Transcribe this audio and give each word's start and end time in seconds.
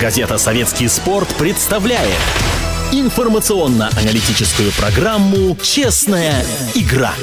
Газета 0.00 0.36
«Советский 0.36 0.88
спорт» 0.88 1.34
представляет 1.38 2.18
информационно-аналитическую 2.92 4.70
программу 4.72 5.56
«Честная 5.62 6.44
игра» 6.74 7.14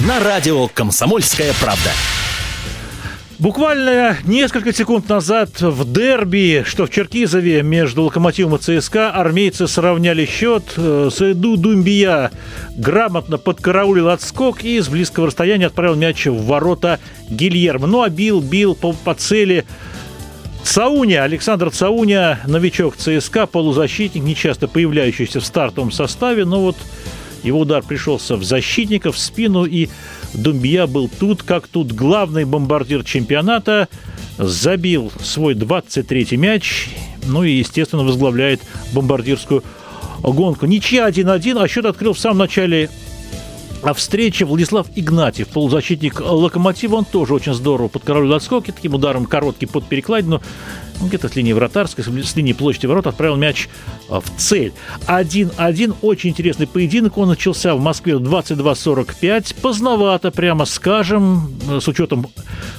на 0.00 0.20
радио 0.20 0.68
«Комсомольская 0.68 1.54
правда». 1.62 1.90
Буквально 3.38 4.18
несколько 4.24 4.74
секунд 4.74 5.08
назад 5.08 5.62
в 5.62 5.90
дерби, 5.90 6.62
что 6.66 6.84
в 6.84 6.90
Черкизове 6.90 7.62
между 7.62 8.02
Локомотивом 8.02 8.56
и 8.56 8.58
ЦСКА, 8.58 9.10
армейцы 9.10 9.66
сравняли 9.66 10.26
счет. 10.26 10.74
Э, 10.76 11.08
Саиду 11.10 11.56
Думбия 11.56 12.30
грамотно 12.76 13.38
подкараулил 13.38 14.10
отскок 14.10 14.62
и 14.62 14.78
с 14.78 14.88
близкого 14.88 15.28
расстояния 15.28 15.66
отправил 15.66 15.96
мяч 15.96 16.26
в 16.26 16.44
ворота 16.44 17.00
Гильермо. 17.30 17.86
Ну 17.86 18.02
а 18.02 18.10
бил, 18.10 18.40
бил 18.40 18.74
по, 18.74 18.92
по 18.92 19.14
цели 19.14 19.64
Цауня, 20.64 21.24
Александр 21.24 21.70
Цауня, 21.70 22.40
новичок 22.46 22.96
ЦСКА, 22.96 23.46
полузащитник, 23.46 24.22
нечасто 24.22 24.68
появляющийся 24.68 25.40
в 25.40 25.44
стартовом 25.44 25.90
составе, 25.90 26.44
но 26.44 26.60
вот 26.60 26.76
его 27.42 27.60
удар 27.60 27.82
пришелся 27.82 28.36
в 28.36 28.44
защитника, 28.44 29.12
в 29.12 29.18
спину, 29.18 29.64
и 29.64 29.88
Думбия 30.32 30.86
был 30.86 31.08
тут, 31.08 31.42
как 31.42 31.66
тут, 31.66 31.92
главный 31.92 32.44
бомбардир 32.44 33.04
чемпионата, 33.04 33.88
забил 34.38 35.12
свой 35.20 35.54
23-й 35.54 36.36
мяч, 36.36 36.88
ну 37.26 37.42
и, 37.42 37.52
естественно, 37.52 38.04
возглавляет 38.04 38.60
бомбардирскую 38.92 39.64
гонку. 40.22 40.66
Ничья 40.66 41.08
1-1, 41.08 41.62
а 41.62 41.68
счет 41.68 41.84
открыл 41.84 42.14
в 42.14 42.18
самом 42.18 42.38
начале 42.38 42.88
о 43.82 43.94
встрече 43.94 44.44
Владислав 44.44 44.86
Игнатьев, 44.94 45.48
полузащитник 45.48 46.20
«Локомотива», 46.20 46.96
он 46.96 47.04
тоже 47.04 47.34
очень 47.34 47.54
здорово 47.54 47.88
подкоролил 47.88 48.32
отскоки, 48.34 48.70
таким 48.70 48.94
ударом 48.94 49.26
короткий 49.26 49.66
под 49.66 49.86
перекладину, 49.86 50.40
где-то 51.00 51.28
с 51.28 51.34
линии 51.34 51.52
вратарской, 51.52 52.04
с 52.04 52.36
линии 52.36 52.52
площади 52.52 52.86
ворот 52.86 53.06
отправил 53.08 53.36
мяч 53.36 53.68
а, 54.08 54.20
в 54.20 54.30
цель. 54.36 54.72
1-1, 55.08 55.96
очень 56.00 56.30
интересный 56.30 56.66
поединок, 56.66 57.18
он 57.18 57.28
начался 57.28 57.74
в 57.74 57.80
Москве 57.80 58.16
в 58.16 58.22
22.45, 58.22 59.56
поздновато, 59.60 60.30
прямо 60.30 60.64
скажем, 60.64 61.52
с 61.80 61.88
учетом 61.88 62.28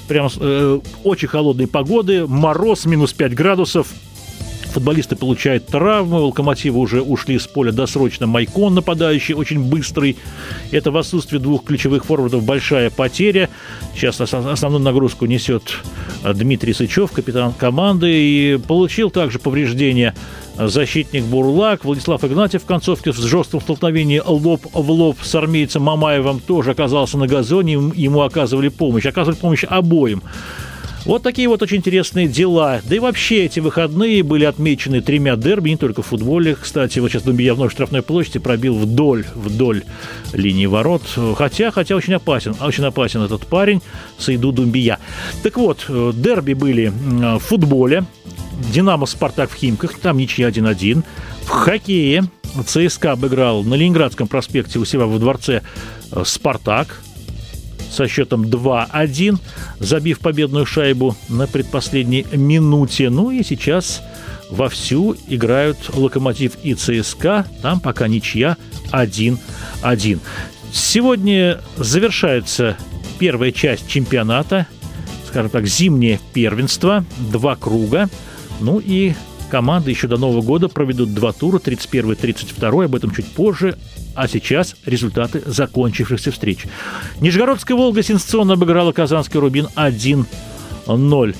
прямо 0.08 0.30
э, 0.40 0.80
очень 1.04 1.28
холодной 1.28 1.68
погоды, 1.68 2.26
мороз 2.26 2.86
минус 2.86 3.14
5 3.14 3.34
градусов, 3.34 3.88
Футболисты 4.74 5.16
получают 5.16 5.68
травмы, 5.68 6.20
у 6.20 6.26
Локомотива 6.28 6.80
уже 6.80 7.04
ушли 7.04 7.38
с 7.38 7.46
поля 7.46 7.72
досрочно 7.72 8.26
Майкон, 8.26 8.74
нападающий, 8.74 9.36
очень 9.36 9.64
быстрый. 9.64 10.18
Это 10.72 10.90
в 10.90 10.98
отсутствии 10.98 11.38
двух 11.38 11.64
ключевых 11.64 12.06
форвардов 12.06 12.44
большая 12.44 12.90
потеря. 12.90 13.50
Сейчас 13.96 14.20
основную 14.20 14.82
нагрузку 14.82 15.28
несет 15.28 15.78
э, 16.24 16.34
Дмитрий 16.34 16.74
Сычев, 16.74 17.12
капитан 17.12 17.54
команды, 17.54 18.12
и 18.12 18.58
получил 18.68 19.12
также 19.12 19.38
повреждения 19.38 20.16
защитник 20.58 21.24
Бурлак. 21.26 21.86
Владислав 21.86 22.24
Игнатьев 22.24 22.64
в 22.64 22.66
концовке 22.66 23.14
с 23.14 23.18
жестком 23.18 23.62
столкновении 23.62 24.24
лоб 24.26 24.66
в 24.74 24.90
лоб 24.90 25.18
с 25.22 25.36
армейцем 25.36 25.84
Мамаевым 25.84 26.40
тоже 26.40 26.72
оказался 26.72 27.20
на 27.20 27.28
газоне, 27.28 27.74
ему 27.74 28.22
оказывали 28.22 28.70
помощь. 28.70 29.06
Оказывали 29.06 29.38
помощь 29.38 29.66
обоим. 29.66 30.24
Вот 31.06 31.22
такие 31.22 31.50
вот 31.50 31.62
очень 31.62 31.78
интересные 31.78 32.28
дела. 32.28 32.82
Да 32.86 32.96
и 32.96 33.00
вообще 33.00 33.46
эти 33.46 33.60
выходные 33.60 34.24
были 34.24 34.46
отмечены 34.46 35.02
тремя 35.02 35.36
дерби, 35.36 35.72
не 35.72 35.78
только 35.78 36.02
в 36.02 36.08
футболе. 36.08 36.56
Кстати, 36.56 37.00
вот 37.00 37.12
сейчас 37.12 37.24
Думбия 37.24 37.54
вновь 37.54 37.74
штрафной 37.74 38.02
площади 38.02 38.40
пробил 38.40 38.76
вдоль, 38.76 39.26
вдоль 39.36 39.84
линии 40.32 40.66
ворот. 40.66 41.04
Хотя, 41.38 41.72
хотя 41.72 41.96
очень 41.96 42.14
опасен, 42.14 42.56
очень 42.62 42.86
опасен 42.86 43.22
этот 43.22 43.46
парень, 43.48 43.82
Саиду 44.18 44.54
Думбия. 44.54 45.00
Так 45.44 45.58
вот, 45.58 45.86
э, 45.90 46.12
дерби 46.16 46.54
были 46.54 46.88
в 46.88 47.40
футболе. 47.40 48.06
Динамо 48.74 49.06
Спартак 49.06 49.50
в 49.50 49.56
Химках, 49.56 50.00
там 50.00 50.18
ничья 50.18 50.48
1-1. 50.48 51.04
В 51.44 51.50
хоккее 51.50 52.24
ЦСКА 52.66 53.14
обыграл 53.14 53.64
на 53.64 53.74
Ленинградском 53.74 54.28
проспекте 54.28 54.80
у 54.80 54.86
себя 54.86 55.06
во 55.06 55.20
дворце 55.20 55.64
э, 56.12 56.24
Спартак 56.26 57.02
со 57.94 58.08
счетом 58.08 58.46
2-1, 58.46 59.38
забив 59.80 60.20
победную 60.20 60.66
шайбу 60.66 61.16
на 61.30 61.48
предпоследней 61.48 62.26
минуте. 62.34 63.10
Ну 63.10 63.32
и 63.32 63.44
сейчас 63.44 64.02
вовсю 64.50 65.16
играют 65.28 65.78
«Локомотив» 65.94 66.58
и 66.64 66.74
«ЦСКА». 66.74 67.46
Там 67.62 67.80
пока 67.80 68.08
ничья 68.08 68.58
1-1. 68.92 70.20
Сегодня 70.72 71.62
завершается 71.78 72.78
первая 73.20 73.52
часть 73.52 73.88
чемпионата, 73.88 74.68
скажем 75.28 75.52
так, 75.52 75.68
зимнее 75.68 76.20
первенство, 76.34 77.06
два 77.32 77.56
круга. 77.56 78.10
Ну 78.60 78.82
и 78.84 79.14
команды 79.54 79.92
еще 79.92 80.08
до 80.08 80.18
Нового 80.18 80.42
года 80.42 80.68
проведут 80.68 81.14
два 81.14 81.32
тура, 81.32 81.60
31 81.60 82.14
и 82.14 82.16
32, 82.16 82.86
об 82.86 82.96
этом 82.96 83.12
чуть 83.12 83.28
позже. 83.28 83.78
А 84.16 84.28
сейчас 84.28 84.76
результаты 84.84 85.44
закончившихся 85.46 86.32
встреч. 86.32 86.66
Нижегородская 87.22 87.78
«Волга» 87.78 88.02
сенсационно 88.02 88.54
обыграла 88.54 88.94
казанский 88.94 89.40
«Рубин» 89.40 89.68
1 89.76 90.26
0. 90.88 91.36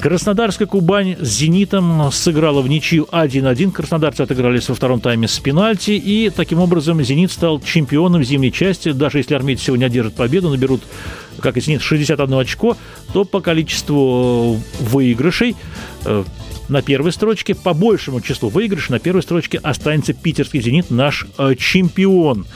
Краснодарская 0.00 0.66
Кубань 0.66 1.16
с 1.20 1.28
«Зенитом» 1.28 2.10
сыграла 2.10 2.62
в 2.62 2.68
ничью 2.68 3.06
1-1. 3.12 3.72
Краснодарцы 3.72 4.22
отыгрались 4.22 4.70
во 4.70 4.74
втором 4.74 5.00
тайме 5.00 5.28
с 5.28 5.38
пенальти. 5.38 5.90
И 5.90 6.30
таким 6.30 6.60
образом 6.60 7.02
«Зенит» 7.02 7.30
стал 7.30 7.60
чемпионом 7.60 8.24
зимней 8.24 8.50
части. 8.50 8.92
Даже 8.92 9.18
если 9.18 9.34
армейцы 9.34 9.64
сегодня 9.64 9.86
одержат 9.86 10.14
победу, 10.14 10.48
наберут, 10.48 10.80
как 11.40 11.58
и 11.58 11.60
«Зенит», 11.60 11.82
61 11.82 12.32
очко, 12.32 12.78
то 13.12 13.24
по 13.24 13.42
количеству 13.42 14.58
выигрышей 14.80 15.54
э, 16.06 16.24
на 16.68 16.82
первой 16.82 17.12
строчке. 17.12 17.54
По 17.54 17.74
большему 17.74 18.20
числу 18.20 18.48
выигрышей 18.48 18.92
на 18.92 18.98
первой 18.98 19.22
строчке 19.22 19.58
останется 19.58 20.12
питерский 20.12 20.60
«Зенит», 20.60 20.90
наш 20.90 21.26
э, 21.38 21.54
чемпион. 21.56 22.46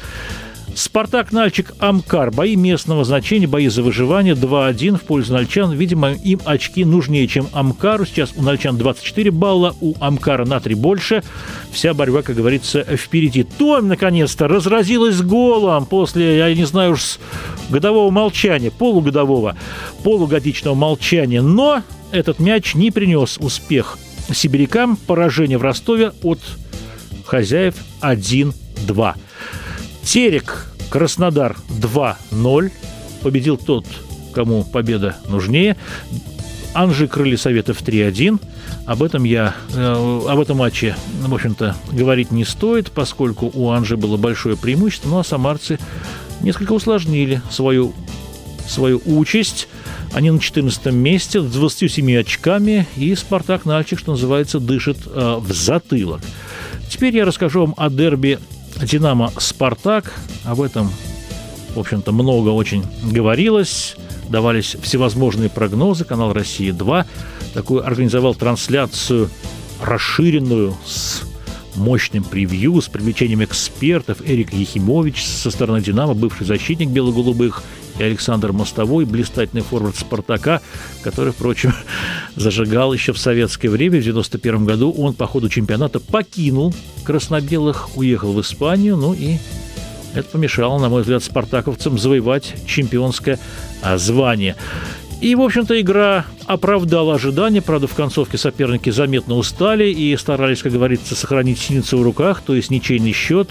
Спартак 0.74 1.32
Нальчик 1.32 1.74
Амкар. 1.80 2.30
Бои 2.30 2.56
местного 2.56 3.04
значения, 3.04 3.46
бои 3.46 3.68
за 3.68 3.82
выживание 3.82 4.34
2-1 4.34 4.96
в 4.96 5.02
пользу 5.02 5.34
Нальчан. 5.34 5.72
Видимо, 5.72 6.12
им 6.12 6.40
очки 6.44 6.84
нужнее, 6.84 7.26
чем 7.28 7.48
Амкару. 7.52 8.06
Сейчас 8.06 8.32
у 8.36 8.42
Нальчан 8.42 8.78
24 8.78 9.30
балла, 9.30 9.76
у 9.80 9.94
Амкара 10.00 10.46
на 10.46 10.60
3 10.60 10.74
больше. 10.74 11.22
Вся 11.72 11.92
борьба, 11.92 12.22
как 12.22 12.36
говорится, 12.36 12.84
впереди. 12.84 13.42
Том, 13.42 13.88
наконец-то, 13.88 14.48
разразилась 14.48 15.20
голом 15.20 15.84
после, 15.84 16.38
я 16.38 16.54
не 16.54 16.64
знаю 16.64 16.92
уж, 16.92 17.18
годового 17.68 18.10
молчания, 18.10 18.70
полугодового, 18.70 19.56
полугодичного 20.02 20.74
молчания. 20.74 21.42
Но 21.42 21.82
этот 22.12 22.38
мяч 22.38 22.74
не 22.74 22.90
принес 22.90 23.38
успех 23.38 23.98
сибирякам. 24.32 24.96
Поражение 24.96 25.58
в 25.58 25.62
Ростове 25.62 26.12
от 26.22 26.38
хозяев 27.24 27.74
1-2. 28.00 29.14
Терек 30.04 30.66
Краснодар 30.90 31.56
2-0. 31.70 32.70
Победил 33.22 33.56
тот, 33.56 33.86
кому 34.32 34.62
победа 34.64 35.16
нужнее. 35.28 35.76
Анжи 36.74 37.08
крылья 37.08 37.36
Советов 37.36 37.82
3-1. 37.82 38.40
Об 38.86 39.02
этом 39.02 39.24
я, 39.24 39.54
э, 39.74 40.20
об 40.28 40.40
этом 40.40 40.58
матче, 40.58 40.96
в 41.20 41.34
общем-то, 41.34 41.76
говорить 41.92 42.30
не 42.30 42.44
стоит, 42.44 42.90
поскольку 42.90 43.50
у 43.52 43.70
Анжи 43.70 43.96
было 43.96 44.16
большое 44.16 44.56
преимущество, 44.56 45.08
ну 45.08 45.18
а 45.18 45.24
самарцы 45.24 45.78
несколько 46.40 46.72
усложнили 46.72 47.40
свою, 47.50 47.94
свою 48.66 49.00
участь. 49.04 49.68
Они 50.14 50.30
на 50.30 50.38
14 50.38 50.92
месте 50.92 51.40
с 51.40 51.44
27 51.52 52.18
очками, 52.18 52.86
и 52.96 53.14
«Спартак» 53.14 53.64
Нальчик, 53.64 53.98
что 53.98 54.12
называется, 54.12 54.60
дышит 54.60 54.98
э, 55.06 55.36
в 55.38 55.52
затылок. 55.52 56.20
Теперь 56.90 57.16
я 57.16 57.24
расскажу 57.24 57.60
вам 57.60 57.74
о 57.78 57.88
дерби 57.88 58.38
«Динамо 58.82 59.32
Спартак». 59.38 60.12
Об 60.44 60.60
этом, 60.60 60.90
в 61.74 61.80
общем-то, 61.80 62.12
много 62.12 62.50
очень 62.50 62.84
говорилось. 63.02 63.96
Давались 64.28 64.76
всевозможные 64.82 65.48
прогнозы. 65.48 66.04
Канал 66.04 66.34
«Россия-2» 66.34 67.06
такую 67.54 67.86
организовал 67.86 68.34
трансляцию 68.34 69.30
расширенную 69.80 70.74
с 70.84 71.22
мощным 71.74 72.24
превью, 72.24 72.80
с 72.82 72.88
привлечением 72.88 73.42
экспертов. 73.44 74.18
Эрик 74.24 74.52
Ехимович 74.52 75.24
со 75.24 75.50
стороны 75.50 75.80
«Динамо», 75.80 76.12
бывший 76.12 76.46
защитник 76.46 76.90
бело-голубых, 76.90 77.62
Александр 78.04 78.52
Мостовой, 78.52 79.04
блистательный 79.04 79.62
форвард 79.62 79.96
«Спартака», 79.96 80.60
который, 81.02 81.32
впрочем, 81.32 81.72
зажигал 82.36 82.92
еще 82.92 83.12
в 83.12 83.18
советское 83.18 83.68
время. 83.68 84.00
В 84.00 84.04
91 84.04 84.64
году 84.64 84.92
он 84.92 85.14
по 85.14 85.26
ходу 85.26 85.48
чемпионата 85.48 86.00
покинул 86.00 86.74
краснобелых, 87.04 87.96
уехал 87.96 88.32
в 88.32 88.40
Испанию, 88.40 88.96
ну 88.96 89.14
и 89.14 89.38
это 90.14 90.28
помешало, 90.28 90.78
на 90.78 90.88
мой 90.88 91.02
взгляд, 91.02 91.22
спартаковцам 91.22 91.98
завоевать 91.98 92.54
чемпионское 92.66 93.38
а, 93.82 93.96
звание. 93.96 94.56
И, 95.22 95.34
в 95.36 95.40
общем-то, 95.40 95.80
игра 95.80 96.26
оправдала 96.46 97.14
ожидания. 97.14 97.62
Правда, 97.62 97.86
в 97.86 97.94
концовке 97.94 98.36
соперники 98.36 98.90
заметно 98.90 99.36
устали 99.36 99.84
и 99.84 100.16
старались, 100.16 100.62
как 100.62 100.72
говорится, 100.72 101.14
сохранить 101.14 101.60
синицу 101.60 101.98
в 101.98 102.02
руках, 102.02 102.42
то 102.44 102.54
есть 102.54 102.70
ничейный 102.70 103.12
счет. 103.12 103.50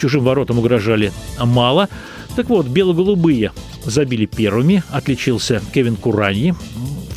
Чужим 0.00 0.24
воротам 0.24 0.58
угрожали 0.58 1.12
мало. 1.38 1.88
Так 2.36 2.48
вот, 2.48 2.66
бело-голубые 2.66 3.52
забили 3.84 4.26
первыми. 4.26 4.82
Отличился 4.90 5.60
Кевин 5.74 5.96
Кураньи. 5.96 6.54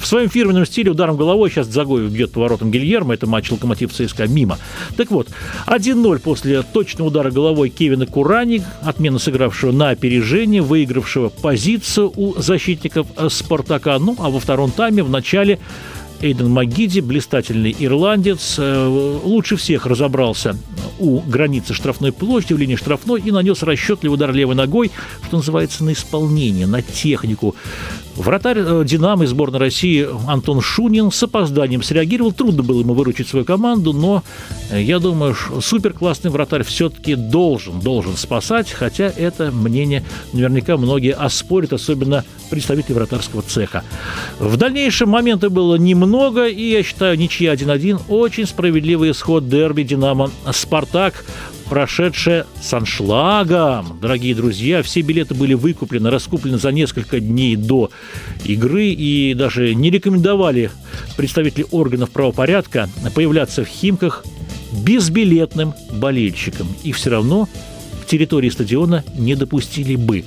в 0.06 0.08
своем 0.08 0.30
фирменном 0.30 0.66
стиле 0.66 0.92
ударом 0.92 1.18
головой 1.18 1.50
сейчас 1.50 1.68
Загоев 1.68 2.12
бьет 2.12 2.32
поворотом 2.32 2.70
Гильермо. 2.70 3.16
Это 3.16 3.26
матч 3.28 3.52
Локомотив 3.52 3.92
ЦСКА 3.92 4.28
мимо. 4.28 4.60
Так 4.98 5.10
вот, 5.10 5.30
1-0 5.66 6.20
после 6.20 6.62
точного 6.62 7.08
удара 7.08 7.32
головой 7.32 7.70
Кевина 7.70 8.06
Курани, 8.06 8.62
отмена 8.82 9.18
сыгравшего 9.18 9.72
на 9.72 9.90
опережение, 9.90 10.62
выигравшего 10.62 11.30
позицию 11.30 12.14
у 12.16 12.40
защитников 12.40 13.08
Спартака. 13.30 13.98
Ну, 13.98 14.16
а 14.20 14.30
во 14.30 14.40
втором 14.40 14.70
тайме 14.70 15.02
в 15.02 15.10
начале 15.10 15.60
Эйден 16.22 16.50
Магиди, 16.50 17.00
блистательный 17.00 17.76
ирландец, 17.78 18.56
э, 18.58 19.20
лучше 19.24 19.56
всех 19.58 19.86
разобрался 19.86 20.58
у 21.00 21.20
границы 21.20 21.74
штрафной 21.74 22.12
площади, 22.12 22.54
в 22.54 22.58
линии 22.58 22.76
штрафной, 22.76 23.22
и 23.22 23.32
нанес 23.32 23.62
расчетливый 23.64 24.16
удар 24.16 24.32
левой 24.32 24.56
ногой, 24.56 24.92
что 25.28 25.38
называется, 25.38 25.84
на 25.84 25.94
исполнение, 25.94 26.68
на 26.68 26.82
технику. 26.82 27.56
Вратарь 28.16 28.60
э, 28.60 28.84
«Динамо» 28.86 29.26
из 29.26 29.32
сборной 29.32 29.60
России 29.60 30.08
Антон 30.28 30.62
Шунин 30.62 31.12
с 31.12 31.22
опозданием 31.24 31.84
среагировал. 31.84 32.32
Трудно 32.32 32.64
было 32.64 32.80
ему 32.80 32.94
выручить 32.94 33.28
свою 33.28 33.44
команду, 33.44 33.92
но 33.92 34.24
э, 34.72 34.82
я 34.82 35.00
думаю, 35.00 35.36
супер 35.62 35.92
классный 35.92 36.32
вратарь 36.32 36.64
все-таки 36.64 37.16
должен, 37.16 37.82
должен 37.82 38.16
спасать, 38.16 38.72
хотя 38.72 39.06
это 39.06 39.52
мнение 39.52 40.06
наверняка 40.32 40.78
многие 40.78 41.14
оспорят, 41.14 41.74
особенно 41.74 42.24
представители 42.50 42.94
вратарского 42.94 43.42
цеха. 43.42 43.84
В 44.40 44.56
дальнейшем 44.56 45.10
момента 45.10 45.50
было 45.50 45.76
немного, 45.76 46.48
и 46.48 46.72
я 46.72 46.84
считаю, 46.84 47.18
ничья 47.18 47.54
1-1 47.54 48.04
очень 48.08 48.46
справедливый 48.46 49.12
исход 49.12 49.50
дерби 49.50 49.84
«Динамо-Спартак» 49.84 51.26
прошедшая 51.70 52.46
с 52.62 52.74
аншлагом. 52.74 53.98
Дорогие 54.02 54.36
друзья, 54.36 54.84
все 54.84 55.02
билеты 55.02 55.34
были 55.34 55.54
выкуплены, 55.54 56.10
раскуплены 56.10 56.58
за 56.58 56.72
несколько 56.72 57.20
дней 57.20 57.56
до 57.56 57.90
игры 58.44 58.88
и 58.88 59.34
даже 59.34 59.74
не 59.74 59.90
рекомендовали 59.90 60.72
представители 61.18 61.66
органов 61.72 62.12
правопорядка 62.12 62.90
появляться 63.14 63.64
в 63.64 63.68
Химках 63.68 64.24
безбилетным 64.84 65.74
болельщикам. 65.92 66.68
И 66.84 66.92
все 66.92 67.10
равно 67.10 67.50
к 68.04 68.08
территории 68.08 68.50
стадиона 68.50 69.04
не 69.18 69.36
допустили 69.36 69.96
бы. 69.96 70.26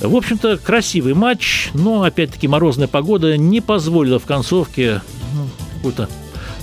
В 0.00 0.16
общем-то, 0.16 0.56
красивый 0.56 1.14
матч, 1.14 1.68
но, 1.74 2.02
опять-таки, 2.02 2.48
морозная 2.48 2.88
погода 2.88 3.36
не 3.36 3.60
позволила 3.60 4.18
в 4.18 4.24
концовке 4.24 5.02
ну, 5.34 5.48
какой-то 5.76 6.08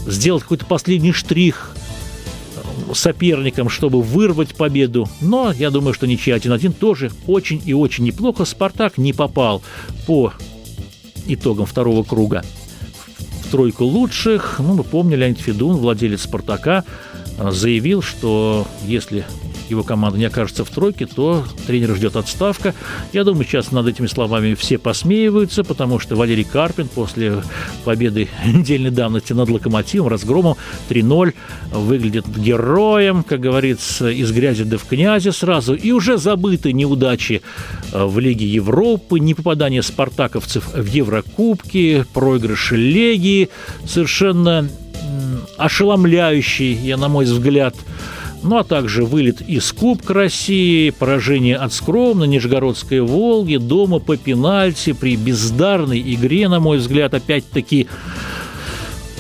сделать 0.07 0.43
какой-то 0.43 0.65
последний 0.65 1.11
штрих 1.11 1.76
соперникам, 2.93 3.69
чтобы 3.69 4.01
вырвать 4.01 4.55
победу. 4.55 5.07
Но 5.21 5.51
я 5.51 5.69
думаю, 5.69 5.93
что 5.93 6.07
ничья 6.07 6.37
1-1 6.37 6.73
тоже 6.73 7.11
очень 7.27 7.61
и 7.65 7.73
очень 7.73 8.03
неплохо. 8.03 8.45
«Спартак» 8.45 8.97
не 8.97 9.13
попал 9.13 9.61
по 10.05 10.33
итогам 11.27 11.65
второго 11.65 12.03
круга 12.03 12.43
в 13.43 13.51
тройку 13.51 13.85
лучших. 13.85 14.55
Ну, 14.59 14.75
мы 14.75 14.83
помним, 14.83 15.19
Леонид 15.19 15.39
Федун, 15.39 15.77
владелец 15.77 16.21
«Спартака», 16.21 16.83
заявил, 17.37 18.01
что 18.01 18.67
если 18.85 19.25
его 19.69 19.83
команда 19.83 20.17
не 20.17 20.25
окажется 20.25 20.63
в 20.65 20.69
тройке, 20.69 21.05
то 21.05 21.43
тренера 21.65 21.95
ждет 21.95 22.15
отставка. 22.15 22.73
Я 23.13 23.23
думаю, 23.23 23.45
сейчас 23.45 23.71
над 23.71 23.87
этими 23.87 24.07
словами 24.07 24.53
все 24.53 24.77
посмеиваются, 24.77 25.63
потому 25.63 25.99
что 25.99 26.15
Валерий 26.15 26.43
Карпин 26.43 26.87
после 26.87 27.43
победы 27.83 28.27
недельной 28.45 28.91
давности 28.91 29.33
над 29.33 29.49
«Локомотивом», 29.49 30.07
разгромом 30.07 30.55
3-0, 30.89 31.33
выглядит 31.71 32.27
героем, 32.27 33.23
как 33.23 33.39
говорится, 33.39 34.09
из 34.09 34.31
грязи 34.31 34.63
да 34.63 34.77
в 34.77 34.85
князи 34.85 35.29
сразу, 35.29 35.73
и 35.73 35.91
уже 35.91 36.17
забыты 36.17 36.73
неудачи 36.73 37.41
э, 37.91 38.05
в 38.05 38.19
Лиге 38.19 38.45
Европы, 38.45 39.19
не 39.19 39.33
попадание 39.33 39.81
спартаковцев 39.81 40.73
в 40.73 40.85
Еврокубки, 40.85 42.05
проигрыши 42.13 42.75
Легии, 42.75 43.49
совершенно 43.85 44.69
ошеломляющий, 45.57 46.73
я 46.73 46.97
на 46.97 47.07
мой 47.07 47.25
взгляд, 47.25 47.75
ну 48.43 48.57
а 48.57 48.63
также 48.63 49.03
вылет 49.03 49.41
из 49.41 49.71
Кубка 49.71 50.13
России, 50.13 50.89
поражение 50.91 51.57
от 51.57 51.73
скромной 51.73 52.27
Нижегородской 52.27 53.01
«Волги», 53.01 53.57
дома 53.57 53.99
по 53.99 54.17
пенальти 54.17 54.93
при 54.93 55.15
бездарной 55.15 56.01
игре, 56.01 56.47
на 56.47 56.59
мой 56.59 56.77
взгляд, 56.77 57.13
опять-таки 57.13 57.87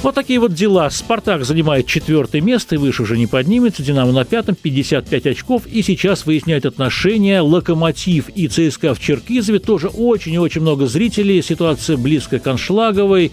вот 0.03 0.13
такие 0.13 0.39
вот 0.39 0.53
дела. 0.53 0.89
«Спартак» 0.91 1.43
занимает 1.43 1.87
четвертое 1.87 2.39
место 2.39 2.75
и 2.75 2.77
выше 2.77 3.01
уже 3.01 3.17
не 3.17 3.25
поднимется. 3.25 3.81
«Динамо» 3.81 4.11
на 4.11 4.25
пятом, 4.25 4.55
55 4.55 5.25
очков. 5.25 5.65
И 5.65 5.81
сейчас 5.81 6.25
выясняют 6.25 6.67
отношения 6.67 7.41
«Локомотив» 7.41 8.29
и 8.29 8.47
«ЦСКА» 8.47 8.93
в 8.93 8.99
Черкизове. 8.99 9.57
Тоже 9.57 9.87
очень 9.87 10.33
и 10.33 10.37
очень 10.37 10.61
много 10.61 10.85
зрителей. 10.85 11.41
Ситуация 11.41 11.97
близко 11.97 12.37
к 12.37 12.45
Аншлаговой. 12.45 13.31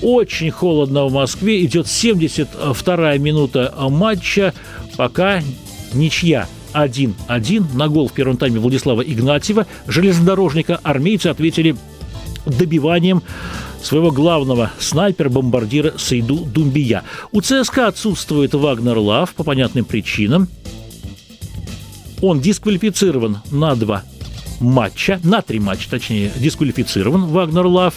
Очень 0.00 0.50
холодно 0.50 1.04
в 1.04 1.12
Москве. 1.12 1.62
Идет 1.64 1.86
72-я 1.86 3.18
минута 3.18 3.74
матча. 3.78 4.54
Пока 4.98 5.40
ничья 5.94 6.48
1-1 6.74 7.76
на 7.76 7.88
гол 7.88 8.08
в 8.08 8.12
первом 8.12 8.36
тайме 8.36 8.58
Владислава 8.58 9.02
Игнатьева. 9.02 9.64
Железнодорожника 9.86 10.80
армейцы 10.82 11.28
ответили 11.28 11.76
добиванием 12.44 13.22
своего 13.80 14.10
главного 14.10 14.72
снайпера-бомбардира 14.80 15.94
Сейду 15.98 16.38
Думбия. 16.38 17.04
У 17.30 17.40
ЦСКА 17.40 17.86
отсутствует 17.86 18.54
Вагнер 18.54 18.98
Лав 18.98 19.34
по 19.34 19.44
понятным 19.44 19.84
причинам. 19.84 20.48
Он 22.20 22.40
дисквалифицирован 22.40 23.38
на 23.52 23.76
два 23.76 24.02
матча, 24.60 25.20
на 25.22 25.42
три 25.42 25.60
матча, 25.60 25.90
точнее, 25.90 26.30
дисквалифицирован 26.36 27.26
Вагнер 27.26 27.66
Лав. 27.66 27.94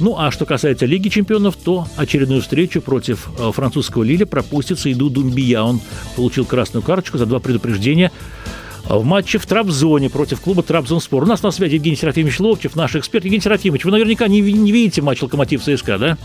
Ну, 0.00 0.16
а 0.18 0.30
что 0.30 0.46
касается 0.46 0.86
Лиги 0.86 1.08
чемпионов, 1.08 1.56
то 1.56 1.86
очередную 1.96 2.42
встречу 2.42 2.80
против 2.80 3.28
э, 3.38 3.50
французского 3.52 4.02
Лиля 4.02 4.26
пропустит 4.26 4.78
Сейду 4.78 5.10
Думбия. 5.10 5.62
Он 5.62 5.80
получил 6.16 6.44
красную 6.44 6.82
карточку 6.82 7.18
за 7.18 7.26
два 7.26 7.38
предупреждения 7.38 8.12
в 8.88 9.04
матче 9.04 9.38
в 9.38 9.46
Трабзоне 9.46 10.10
против 10.10 10.40
клуба 10.40 10.62
Трабзонспор. 10.62 11.22
У 11.22 11.26
нас 11.26 11.42
на 11.42 11.50
связи 11.50 11.74
Евгений 11.74 11.96
Серафимович 11.96 12.40
Ловчев, 12.40 12.76
наш 12.76 12.96
эксперт. 12.96 13.24
Евгений 13.24 13.42
Серафимович, 13.42 13.84
вы 13.84 13.92
наверняка 13.92 14.28
не, 14.28 14.40
не 14.40 14.72
видите 14.72 15.02
матч 15.02 15.22
Локомотив 15.22 15.62
ЦСКА, 15.62 15.98
да? 15.98 16.18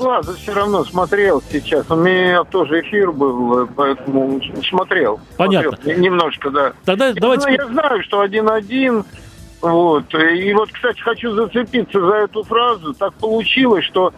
Да, 0.00 0.22
все 0.22 0.54
равно 0.54 0.84
смотрел 0.84 1.42
сейчас. 1.50 1.90
У 1.90 1.96
меня 1.96 2.44
тоже 2.44 2.80
эфир 2.80 3.12
был, 3.12 3.68
поэтому 3.76 4.40
смотрел. 4.68 5.20
Понятно. 5.36 5.72
Смотрел. 5.72 5.98
Немножко, 5.98 6.50
да. 6.50 6.72
Тогда 6.84 7.12
давайте... 7.12 7.48
Ну, 7.48 7.52
я 7.54 7.66
знаю, 7.66 8.02
что 8.02 8.20
один-один. 8.20 9.04
Вот. 9.60 10.14
И 10.14 10.52
вот, 10.54 10.70
кстати, 10.72 11.00
хочу 11.00 11.32
зацепиться 11.32 12.00
за 12.00 12.14
эту 12.14 12.42
фразу. 12.44 12.94
Так 12.94 13.12
получилось, 13.14 13.84
что 13.84 14.12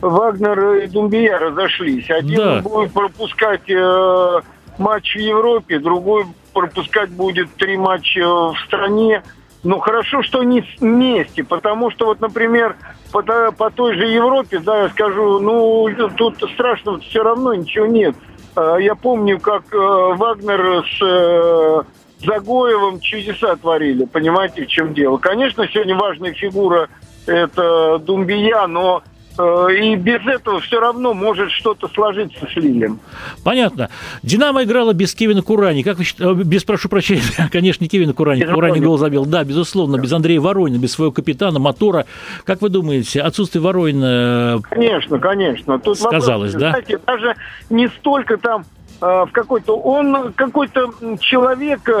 Вагнер 0.00 0.74
и 0.74 0.86
Думбия 0.88 1.38
разошлись. 1.38 2.10
Один 2.10 2.36
да. 2.36 2.60
будет 2.60 2.92
пропускать 2.92 3.68
э, 3.70 4.40
матч 4.78 5.14
в 5.14 5.18
Европе, 5.18 5.78
другой 5.78 6.26
пропускать 6.52 7.10
будет 7.10 7.54
три 7.54 7.76
матча 7.76 8.26
в 8.26 8.56
стране. 8.66 9.22
Ну, 9.62 9.78
хорошо, 9.78 10.22
что 10.22 10.42
не 10.42 10.64
вместе, 10.80 11.44
потому 11.44 11.90
что, 11.90 12.06
вот, 12.06 12.20
например, 12.20 12.76
по, 13.12 13.22
по 13.52 13.70
той 13.70 13.94
же 13.94 14.06
Европе, 14.06 14.58
да, 14.58 14.82
я 14.82 14.88
скажу, 14.90 15.40
ну, 15.40 15.88
тут 16.16 16.36
страшного 16.54 16.98
все 17.00 17.22
равно 17.22 17.54
ничего 17.54 17.86
нет. 17.86 18.14
А, 18.54 18.76
я 18.76 18.94
помню, 18.94 19.38
как 19.38 19.62
э, 19.72 19.76
Вагнер 19.76 20.84
с 20.84 21.02
э, 21.02 21.82
Загоевым 22.24 23.00
чудеса 23.00 23.54
творили, 23.56 24.04
понимаете, 24.04 24.64
в 24.64 24.68
чем 24.68 24.92
дело. 24.92 25.18
Конечно, 25.18 25.68
сегодня 25.68 25.96
важная 25.96 26.32
фигура 26.32 26.88
это 27.26 27.98
Думбия, 27.98 28.66
но 28.66 29.02
и 29.38 29.94
без 29.96 30.26
этого 30.26 30.60
все 30.60 30.80
равно 30.80 31.14
может 31.14 31.50
что-то 31.50 31.88
сложиться 31.88 32.46
с 32.46 32.56
Лилем. 32.56 32.98
Понятно. 33.44 33.88
«Динамо» 34.22 34.64
играла 34.64 34.92
без 34.92 35.14
Кевина 35.14 35.42
Курани. 35.42 35.82
Как 35.82 35.98
вы 35.98 36.04
считаете? 36.04 36.40
Э, 36.40 36.44
без, 36.44 36.64
прошу 36.64 36.88
прощения, 36.88 37.22
конечно, 37.52 37.84
не 37.84 37.88
Кевина 37.88 38.12
Курани. 38.12 38.42
Без 38.42 38.50
Курани 38.50 38.80
гол 38.80 38.98
забил. 38.98 39.24
Да, 39.26 39.44
безусловно, 39.44 39.96
без 39.98 40.12
Андрея 40.12 40.40
Воронина, 40.40 40.80
без 40.80 40.92
своего 40.92 41.12
капитана, 41.12 41.58
мотора. 41.58 42.06
Как 42.44 42.60
вы 42.62 42.68
думаете, 42.68 43.20
отсутствие 43.20 43.62
Воронина... 43.62 44.58
Э, 44.58 44.60
конечно, 44.68 45.18
конечно. 45.18 45.78
Тут 45.78 45.98
сказалось, 45.98 46.54
вопрос, 46.54 46.72
да? 46.72 46.80
Кстати, 46.80 46.98
даже 47.06 47.34
не 47.70 47.88
столько 47.88 48.36
там 48.38 48.64
в 49.00 49.28
какой-то 49.30 49.78
он 49.78 50.32
какой-то 50.32 50.92
человек 51.20 51.88
э, 51.88 51.92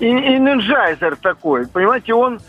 энерджайзер 0.00 1.16
такой, 1.16 1.66
понимаете, 1.66 2.12
он 2.12 2.40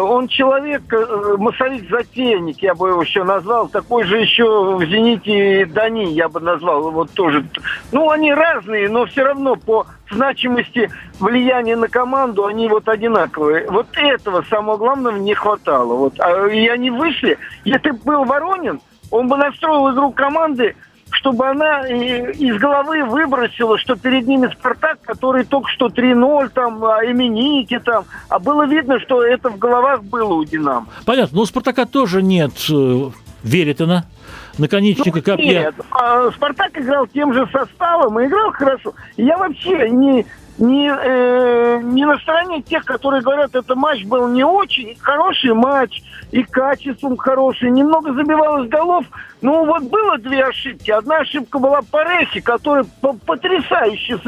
он 0.00 0.28
человек, 0.28 0.82
э, 0.92 1.36
массовик-затейник, 1.38 2.62
я 2.62 2.74
бы 2.74 2.88
его 2.90 3.02
еще 3.02 3.24
назвал. 3.24 3.68
Такой 3.68 4.04
же 4.04 4.18
еще 4.18 4.76
в 4.76 4.84
«Зените» 4.84 5.66
Дани, 5.66 6.06
я 6.12 6.28
бы 6.28 6.40
назвал. 6.40 6.90
Вот 6.90 7.10
тоже. 7.12 7.44
Ну, 7.92 8.10
они 8.10 8.32
разные, 8.32 8.88
но 8.88 9.06
все 9.06 9.24
равно 9.24 9.56
по 9.56 9.86
значимости 10.10 10.90
влияния 11.20 11.76
на 11.76 11.88
команду 11.88 12.46
они 12.46 12.68
вот 12.68 12.88
одинаковые. 12.88 13.70
Вот 13.70 13.86
этого 13.94 14.42
самого 14.42 14.76
главного 14.76 15.16
не 15.16 15.34
хватало. 15.34 15.94
Вот. 15.94 16.14
А, 16.18 16.46
и 16.46 16.66
они 16.68 16.90
вышли. 16.90 17.38
Если 17.64 17.90
бы 17.90 17.98
был 18.04 18.24
Воронин, 18.24 18.80
он 19.10 19.28
бы 19.28 19.36
настроил 19.36 19.92
игру 19.92 20.10
команды 20.12 20.74
чтобы 21.14 21.48
она 21.48 21.86
из 21.88 22.58
головы 22.58 23.04
выбросила, 23.04 23.78
что 23.78 23.96
перед 23.96 24.26
ними 24.26 24.48
Спартак, 24.52 25.00
который 25.02 25.44
только 25.44 25.68
что 25.70 25.86
3-0, 25.86 26.48
там, 26.50 26.84
а 26.84 27.04
именики 27.04 27.78
там. 27.78 28.04
А 28.28 28.38
было 28.38 28.66
видно, 28.66 29.00
что 29.00 29.24
это 29.24 29.50
в 29.50 29.58
головах 29.58 30.02
было 30.04 30.34
у 30.34 30.44
Динамо. 30.44 30.86
Понятно. 31.04 31.36
Но 31.36 31.42
у 31.42 31.46
Спартака 31.46 31.86
тоже 31.86 32.22
нет 32.22 32.52
э, 32.70 33.10
Веритона, 33.42 34.06
наконечника 34.58 35.18
ну, 35.18 35.22
копья. 35.22 35.60
Нет, 35.60 35.74
а 35.90 36.30
Спартак 36.32 36.78
играл 36.78 37.06
тем 37.06 37.32
же 37.32 37.48
составом 37.52 38.18
и 38.20 38.26
играл 38.26 38.52
хорошо. 38.52 38.94
Я 39.16 39.38
вообще 39.38 39.90
не, 39.90 40.26
не, 40.58 40.88
э, 40.88 41.80
не 41.82 42.04
на 42.04 42.18
стороне 42.18 42.62
тех, 42.62 42.84
которые 42.84 43.22
говорят, 43.22 43.54
это 43.54 43.74
матч 43.74 44.04
был 44.04 44.28
не 44.28 44.44
очень. 44.44 44.96
Хороший 45.00 45.52
матч, 45.52 46.02
и 46.30 46.42
качеством 46.42 47.16
хороший, 47.16 47.70
немного 47.70 48.12
забивалось 48.12 48.68
голов. 48.68 49.04
Ну, 49.40 49.64
вот 49.66 49.82
было 49.84 50.18
две 50.18 50.44
ошибки. 50.44 50.90
Одна 50.90 51.18
ошибка 51.18 51.58
была 51.58 51.80
Парехи, 51.82 52.40
который 52.40 52.84
потрясающе. 53.26 54.18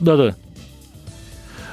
Да-да. 0.00 0.34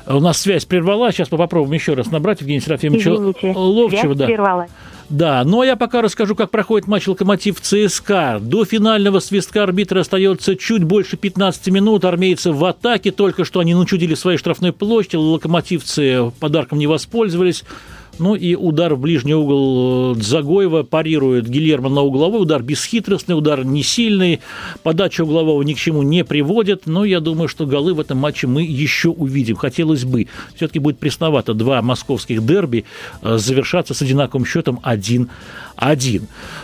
У 0.07 0.19
нас 0.19 0.37
связь 0.39 0.65
прервала. 0.65 1.11
Сейчас 1.11 1.31
мы 1.31 1.37
попробуем 1.37 1.73
еще 1.73 1.93
раз 1.93 2.11
набрать 2.11 2.41
Евгения 2.41 2.61
Серафимовича 2.61 3.11
Ловчева. 3.13 4.15
Да. 4.15 4.25
Прервалась. 4.25 4.71
Да, 5.09 5.43
но 5.43 5.63
я 5.63 5.75
пока 5.75 6.03
расскажу, 6.03 6.35
как 6.35 6.51
проходит 6.51 6.87
матч 6.87 7.07
«Локомотив» 7.07 7.59
ЦСКА. 7.59 8.37
До 8.39 8.63
финального 8.63 9.19
свистка 9.19 9.63
арбитра 9.63 10.01
остается 10.01 10.55
чуть 10.55 10.83
больше 10.83 11.17
15 11.17 11.67
минут. 11.69 12.05
Армейцы 12.05 12.51
в 12.51 12.63
атаке. 12.63 13.11
Только 13.11 13.43
что 13.43 13.59
они 13.59 13.73
начудили 13.73 14.13
своей 14.13 14.37
штрафной 14.37 14.71
площади. 14.71 15.15
Локомотивцы 15.15 16.31
подарком 16.39 16.77
не 16.77 16.85
воспользовались. 16.85 17.63
Ну 18.19 18.35
и 18.35 18.55
удар 18.55 18.93
в 18.95 18.99
ближний 18.99 19.33
угол 19.33 20.13
э, 20.13 20.19
Дзагоева 20.19 20.83
парирует 20.83 21.47
Гильермо 21.47 21.89
на 21.89 22.01
угловой. 22.01 22.41
Удар 22.41 22.61
бесхитростный, 22.61 23.37
удар 23.37 23.65
не 23.65 23.81
сильный. 23.81 24.41
Подача 24.83 25.23
углового 25.23 25.61
ни 25.63 25.73
к 25.73 25.77
чему 25.77 26.03
не 26.03 26.23
приводит. 26.25 26.85
Но 26.85 27.05
я 27.05 27.21
думаю, 27.21 27.47
что 27.47 27.65
голы 27.65 27.93
в 27.93 27.99
этом 27.99 28.17
матче 28.17 28.47
мы 28.47 28.63
еще 28.63 29.09
увидим. 29.09 29.55
Хотелось 29.55 30.03
бы. 30.03 30.27
Все-таки 30.55 30.79
будет 30.79 30.99
пресновато. 30.99 31.53
Два 31.53 31.81
московских 31.81 32.45
дерби 32.45 32.85
э, 33.21 33.37
завершаться 33.37 33.93
с 33.93 34.01
одинаковым 34.01 34.45
счетом 34.45 34.79
1-1. 35.79 36.23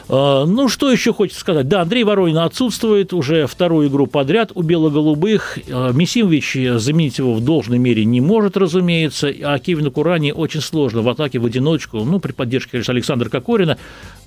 Ну, 0.10 0.68
что 0.68 0.92
еще 0.92 1.14
хочется 1.14 1.40
сказать? 1.40 1.68
Да, 1.68 1.82
Андрей 1.82 2.04
Воронин 2.04 2.38
отсутствует 2.38 3.14
уже 3.14 3.48
вторую 3.48 3.88
игру 3.88 4.08
подряд 4.08 4.52
у 4.54 4.62
бело-голубых. 4.62 5.58
Э, 5.68 5.92
Мисимович 5.94 6.58
заменить 6.80 7.18
его 7.18 7.34
в 7.34 7.44
должной 7.44 7.78
мере 7.80 8.06
не 8.06 8.22
может, 8.22 8.58
разумеется. 8.58 9.34
А 9.44 9.58
Кевину 9.60 9.92
Курани 9.92 10.32
очень 10.32 10.62
сложно 10.62 11.02
в 11.02 11.10
атаке 11.10 11.40
в 11.40 11.46
одиночку, 11.46 12.00
ну, 12.04 12.20
при 12.20 12.34
поддержке, 12.34 12.72
конечно, 12.72 12.94
Александра 12.94 13.30
Кокорина, 13.30 13.78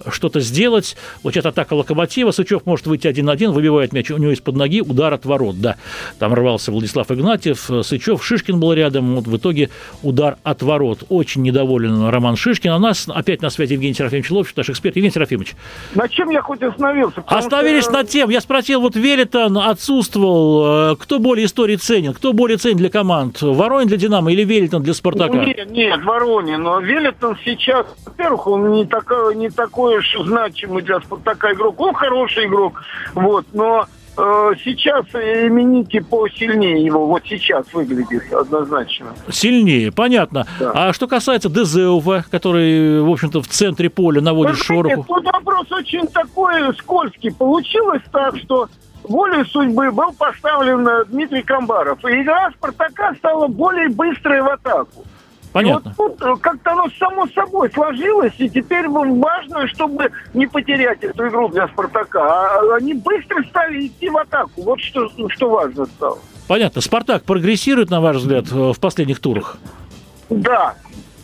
что-то 0.09 0.41
сделать. 0.41 0.97
Вот 1.23 1.35
сейчас 1.35 1.47
атака 1.47 1.75
Локомотива, 1.75 2.31
Сычев 2.31 2.67
может 2.67 2.87
выйти 2.87 3.07
один-один, 3.07 3.53
выбивает 3.53 3.93
мяч 3.93 4.11
у 4.11 4.17
него 4.17 4.33
из-под 4.33 4.57
ноги, 4.57 4.81
удар 4.81 5.13
от 5.13 5.25
ворот, 5.25 5.61
да. 5.61 5.77
Там 6.19 6.35
рвался 6.35 6.73
Владислав 6.73 7.11
Игнатьев, 7.11 7.71
Сычев, 7.83 8.25
Шишкин 8.25 8.59
был 8.59 8.73
рядом, 8.73 9.17
вот 9.17 9.27
в 9.27 9.37
итоге 9.37 9.71
удар 10.03 10.39
от 10.43 10.63
ворот. 10.63 11.05
Очень 11.09 11.43
недоволен 11.43 12.09
Роман 12.09 12.37
Шишкин. 12.37 12.73
А 12.73 12.79
нас 12.79 13.07
опять 13.09 13.43
на 13.43 13.51
связи 13.51 13.75
Евгений 13.75 13.95
Серафимович 13.95 14.31
Ловчев, 14.31 14.57
наш 14.57 14.71
эксперт. 14.79 14.97
Евгений 14.97 15.13
Серафимович. 15.13 15.55
На 15.95 16.09
чем 16.09 16.31
я 16.31 16.43
хоть 16.43 16.63
остановился? 16.63 17.23
Остановились 17.27 17.85
что... 17.85 17.93
на 17.93 18.05
тем. 18.05 18.31
Я 18.31 18.41
спросил, 18.41 18.81
вот 18.81 18.97
Велитон 18.97 19.59
отсутствовал. 19.59 20.93
Э, 20.93 20.97
кто 20.97 21.19
более 21.19 21.47
истории 21.47 21.77
ценен? 21.77 22.15
Кто 22.15 22.33
более 22.33 22.59
ценен 22.59 22.77
для 22.77 22.91
команд? 22.91 23.43
Воронин 23.43 23.89
для 23.89 23.97
Динамо 23.97 24.33
или 24.33 24.45
Велитон 24.45 24.83
для 24.83 24.95
Спартака? 24.95 25.37
Нет, 25.39 25.71
нет, 25.71 26.03
Воронин. 26.05 26.63
Но 26.63 26.81
Велитон 26.81 27.37
сейчас, 27.45 27.87
во-первых, 28.05 28.47
он 28.47 28.73
не 28.73 28.87
такой, 28.87 29.35
не 29.37 29.51
такой 29.51 29.99
уж 29.99 30.17
значимый 30.25 30.83
для 30.83 31.01
Спартака 31.01 31.53
игрок. 31.53 31.81
Он 31.81 31.95
хороший 31.95 32.47
игрок, 32.47 32.81
вот, 33.15 33.47
но 33.53 33.87
сейчас 34.65 35.07
именики 35.15 36.01
посильнее 36.01 36.85
его, 36.85 37.07
вот 37.07 37.23
сейчас 37.27 37.73
выглядит 37.73 38.33
однозначно. 38.33 39.15
Сильнее, 39.31 39.93
понятно. 39.93 40.47
Да. 40.59 40.73
А 40.75 40.93
что 40.93 41.07
касается 41.07 41.49
Дезеува, 41.49 42.25
который, 42.31 43.01
в 43.01 43.11
общем-то, 43.11 43.43
в 43.43 43.47
центре 43.49 43.89
поля 43.89 44.21
наводит 44.21 44.57
Вы 44.57 44.65
шороху? 44.65 45.05
Тут 45.07 45.25
вопрос 45.25 45.71
очень 45.71 46.07
такой 46.09 46.75
скользкий. 46.75 47.33
Получилось 47.33 48.03
так, 48.11 48.37
что 48.39 48.69
волей 49.05 49.45
судьбы 49.45 49.91
был 49.93 50.13
поставлен 50.13 50.89
Дмитрий 51.09 51.43
Камбаров. 51.43 52.05
И 52.05 52.23
игра 52.23 52.51
Спартака 52.51 53.15
стала 53.15 53.47
более 53.47 53.89
быстрой 53.89 54.43
в 54.43 54.49
атаку. 54.49 55.05
Понятно. 55.59 55.89
И 55.89 55.93
вот 55.99 56.19
тут 56.19 56.41
как-то 56.41 56.73
оно 56.73 56.87
само 56.99 57.27
собой 57.29 57.71
сложилось, 57.73 58.35
и 58.39 58.49
теперь 58.49 58.89
важно, 58.89 59.67
чтобы 59.67 60.11
не 60.35 60.47
потерять 60.47 61.03
эту 61.03 61.29
игру 61.29 61.49
для 61.49 61.67
«Спартака». 61.69 62.21
А 62.21 62.77
они 62.77 62.95
быстро 62.95 63.43
стали 63.45 63.87
идти 63.87 64.09
в 64.09 64.17
атаку. 64.17 64.63
Вот 64.63 64.81
что, 64.81 65.09
что 65.31 65.51
важно 65.51 65.87
стало. 65.87 66.19
Понятно. 66.47 66.81
«Спартак» 66.81 67.25
прогрессирует, 67.25 67.91
на 67.91 68.01
ваш 68.01 68.19
взгляд, 68.19 68.49
в 68.51 68.79
последних 68.79 69.19
турах? 69.19 69.59
Да, 70.31 70.75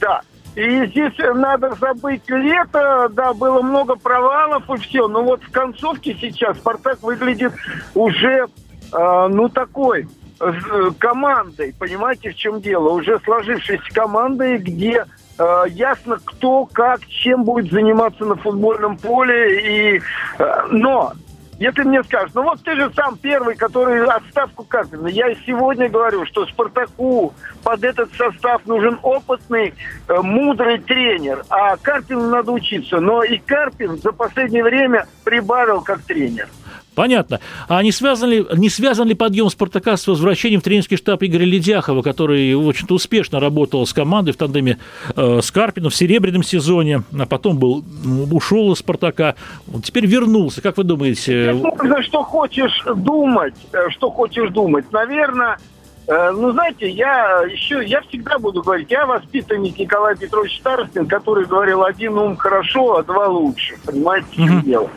да. 0.01 0.23
И 0.57 0.87
здесь 0.87 1.13
надо 1.19 1.75
забыть 1.81 2.29
лето, 2.29 3.09
да, 3.13 3.35
было 3.35 3.63
много 3.63 3.95
провалов 3.95 4.69
и 4.69 4.77
все. 4.79 5.07
Но 5.07 5.23
вот 5.23 5.43
в 5.45 5.51
концовке 5.53 6.17
сейчас 6.21 6.57
«Спартак» 6.59 7.03
выглядит 7.03 7.53
уже, 7.95 8.47
э, 8.93 9.29
ну, 9.29 9.49
такой 9.49 10.09
Э, 10.41 10.91
командой, 10.99 11.75
понимаете, 11.79 12.31
в 12.31 12.35
чем 12.35 12.61
дело? 12.61 12.91
Уже 12.91 13.21
сложившейся 13.21 13.85
командой, 13.93 14.59
где 14.59 15.07
э, 15.39 15.65
ясно, 15.69 16.19
кто, 16.25 16.67
как, 16.67 17.07
чем 17.07 17.45
будет 17.45 17.71
заниматься 17.71 18.25
на 18.25 18.35
футбольном 18.35 18.97
поле. 18.97 19.61
И, 19.61 20.03
э, 20.39 20.67
но 20.71 21.13
если 21.59 21.83
мне 21.83 22.03
скажут, 22.03 22.35
ну 22.35 22.43
вот 22.43 22.63
ты 22.63 22.75
же 22.75 22.91
сам 22.95 23.17
первый, 23.17 23.55
который 23.55 24.05
отставку 24.05 24.65
Карпина. 24.65 25.07
Я 25.07 25.33
сегодня 25.47 25.89
говорю, 25.89 26.27
что 26.27 26.47
Спартаку 26.47 27.33
под 27.63 27.85
этот 27.85 28.13
состав 28.17 28.67
нужен 28.67 28.99
опытный, 29.03 29.73
э, 30.09 30.21
мудрый 30.21 30.79
тренер. 30.79 31.45
А 31.49 31.77
Карпину 31.77 32.29
надо 32.29 32.51
учиться. 32.51 32.99
Но 32.99 33.23
и 33.23 33.39
Карпин 33.39 33.99
за 33.99 34.11
последнее 34.11 34.65
время 34.65 35.07
прибавил 35.23 35.81
как 35.81 36.03
тренер. 36.03 36.49
Понятно. 36.95 37.41
А 37.69 37.83
не 37.83 37.93
связан 37.93 38.31
ли, 38.31 38.47
не 38.55 38.69
связан 38.69 39.09
ли 39.09 39.15
подъем 39.15 39.51
«Спартака» 39.51 39.97
с 39.97 40.07
возвращением 40.07 40.61
в 40.61 40.65
тренерский 40.65 40.97
штаб 40.97 41.23
Игоря 41.23 41.45
Ледяхова, 41.45 42.03
который, 42.03 42.55
в 42.55 42.69
общем-то, 42.69 42.95
успешно 42.95 43.41
работал 43.41 43.87
с 43.87 43.93
командой 43.93 44.33
в 44.33 44.37
тандеме 44.37 44.79
э, 45.17 45.41
с 45.43 45.51
Карпином 45.51 45.91
в 45.91 45.97
серебряном 45.97 46.43
сезоне, 46.43 47.03
а 47.19 47.27
потом 47.27 47.59
был, 47.59 47.85
ушел 48.31 48.73
из 48.73 48.79
«Спартака», 48.79 49.35
вот 49.67 49.85
теперь 49.85 50.07
вернулся. 50.07 50.63
Как 50.63 50.77
вы 50.77 50.85
думаете? 50.85 51.53
Можно, 51.53 52.03
что 52.03 52.23
хочешь 52.23 52.85
думать, 52.97 53.55
э, 53.73 53.91
что 53.91 54.11
хочешь 54.11 54.51
думать. 54.51 54.85
Наверное, 54.93 55.59
э, 56.07 56.31
ну, 56.31 56.53
знаете, 56.53 56.89
я 56.89 57.43
еще, 57.51 57.85
я 57.85 58.03
всегда 58.03 58.39
буду 58.39 58.63
говорить, 58.63 58.91
я 58.91 59.07
воспитанник 59.07 59.79
Николая 59.79 60.15
Петровича 60.15 60.59
Старостин, 60.61 61.07
который 61.07 61.45
говорил, 61.47 61.83
один 61.83 62.19
ум 62.19 62.37
хорошо, 62.37 62.99
а 62.99 63.03
два 63.03 63.27
лучше. 63.29 63.75
Понимаете, 63.85 64.27
в 64.31 64.35
чем 64.35 64.63
дело? 64.63 64.91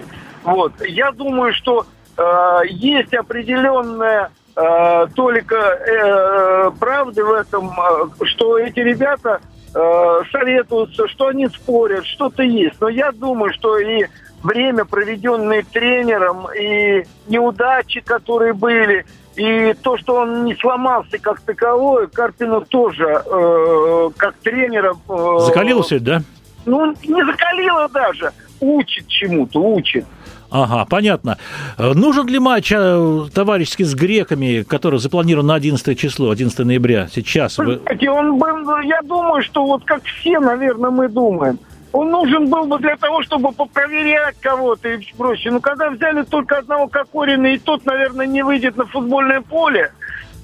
Вот. 0.48 0.74
Я 0.86 1.12
думаю, 1.12 1.54
что 1.54 1.86
э, 2.18 2.60
есть 2.70 3.14
определенная 3.14 4.32
э, 4.56 5.08
только 5.16 5.56
э, 5.56 6.72
правды 6.80 7.24
в 7.24 7.32
этом, 7.34 7.70
э, 7.70 8.26
что 8.26 8.58
эти 8.58 8.80
ребята 8.80 9.42
э, 9.76 10.22
советуются, 10.32 11.08
что 11.10 11.28
они 11.28 11.48
спорят, 11.50 12.06
что-то 12.06 12.44
есть. 12.44 12.80
Но 12.80 12.88
я 12.88 13.12
думаю, 13.12 13.52
что 13.54 13.78
и 13.78 14.06
время, 14.42 14.86
проведенное 14.86 15.64
тренером, 15.64 16.48
и 16.58 17.04
неудачи, 17.28 18.00
которые 18.00 18.54
были, 18.54 19.06
и 19.36 19.74
то, 19.84 19.98
что 19.98 20.16
он 20.16 20.46
не 20.46 20.56
сломался 20.56 21.18
как 21.20 21.42
таковой, 21.42 22.08
Карпину 22.08 22.62
тоже, 22.62 23.22
э, 23.26 24.10
как 24.16 24.36
тренера... 24.38 24.96
Э, 25.10 25.40
закалился, 25.42 26.00
да? 26.00 26.22
Ну, 26.66 26.94
не 27.04 27.26
закалило 27.26 27.88
даже. 27.90 28.32
Учит 28.60 29.08
чему-то, 29.08 29.62
учит. 29.62 30.06
Ага, 30.50 30.86
понятно. 30.90 31.38
Э, 31.78 31.94
нужен 31.94 32.28
ли 32.28 32.40
матч 32.40 32.72
э, 32.72 33.26
товарищеский 33.34 33.86
с 33.86 33.94
греками, 33.94 34.64
который 34.64 35.00
запланирован 35.00 35.48
на 35.48 35.56
11 35.56 36.00
число, 36.00 36.30
11 36.30 36.60
ноября, 36.60 37.08
сейчас? 37.12 37.58
Вы... 37.58 37.80
Он 38.10 38.84
я 38.84 39.02
думаю, 39.04 39.44
что 39.44 39.66
вот 39.66 39.84
как 39.84 40.04
все, 40.04 40.40
наверное, 40.40 40.92
мы 40.92 41.10
думаем, 41.10 41.60
он 41.92 42.12
нужен 42.12 42.50
был 42.50 42.66
бы 42.66 42.78
для 42.80 42.96
того, 42.98 43.24
чтобы 43.24 43.52
попроверять 43.52 44.36
кого-то 44.40 44.90
и 44.90 45.00
прочее. 45.18 45.54
Но 45.54 45.60
когда 45.60 45.90
взяли 45.90 46.24
только 46.24 46.58
одного 46.58 46.88
Кокорина, 46.88 47.48
и 47.48 47.58
тот, 47.58 47.86
наверное, 47.86 48.28
не 48.28 48.44
выйдет 48.44 48.78
на 48.78 48.86
футбольное 48.86 49.42
поле, 49.42 49.92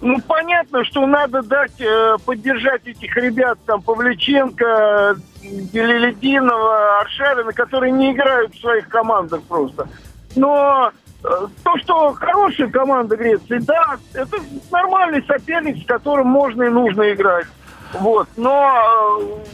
ну, 0.03 0.19
понятно, 0.27 0.83
что 0.83 1.05
надо 1.05 1.41
дать, 1.41 1.79
э, 1.79 2.17
поддержать 2.25 2.85
этих 2.85 3.15
ребят, 3.15 3.57
там, 3.65 3.81
Павличенко, 3.81 5.15
Белелединова, 5.41 6.99
Аршавина, 6.99 7.53
которые 7.53 7.93
не 7.93 8.11
играют 8.11 8.53
в 8.53 8.59
своих 8.59 8.89
командах 8.89 9.41
просто. 9.43 9.87
Но 10.35 10.91
э, 11.23 11.27
то, 11.63 11.77
что 11.77 12.13
хорошая 12.13 12.67
команда 12.67 13.15
Греции, 13.15 13.59
да, 13.59 13.97
это 14.13 14.37
нормальный 14.69 15.23
соперник, 15.25 15.81
с 15.81 15.85
которым 15.87 16.27
можно 16.27 16.63
и 16.63 16.69
нужно 16.69 17.13
играть. 17.13 17.47
Вот. 17.93 18.27
Но 18.35 18.73
э, 19.21 19.45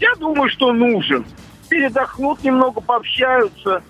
я 0.00 0.14
думаю, 0.14 0.48
что 0.48 0.72
нужен. 0.72 1.26
Передохнут 1.68 2.42
немного, 2.42 2.80
пообщаются. 2.80 3.82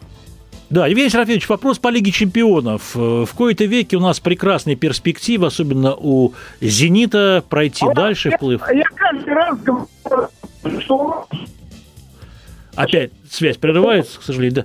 Да, 0.73 0.87
Евгений 0.87 1.11
Серафимович, 1.11 1.50
вопрос 1.50 1.79
по 1.79 1.88
Лиге 1.88 2.12
чемпионов. 2.12 2.97
Э, 2.97 3.26
в 3.29 3.35
кои-то 3.35 3.67
веке 3.67 3.99
у 3.99 4.00
нас 4.00 4.21
прекрасные 4.21 4.75
перспективы, 4.75 5.49
особенно 5.49 5.95
у 5.95 6.33
«Зенита», 6.62 7.45
пройти 7.47 7.85
а 7.87 7.93
дальше 7.93 8.31
я, 8.31 8.38
вплыв. 8.38 8.62
Я 8.73 8.85
каждый 8.95 9.35
раз 9.35 9.59
говорю, 9.61 9.91
что... 10.81 11.29
Опять 12.75 13.11
связь 13.31 13.59
прерывается, 13.59 14.19
к 14.19 14.23
сожалению, 14.23 14.64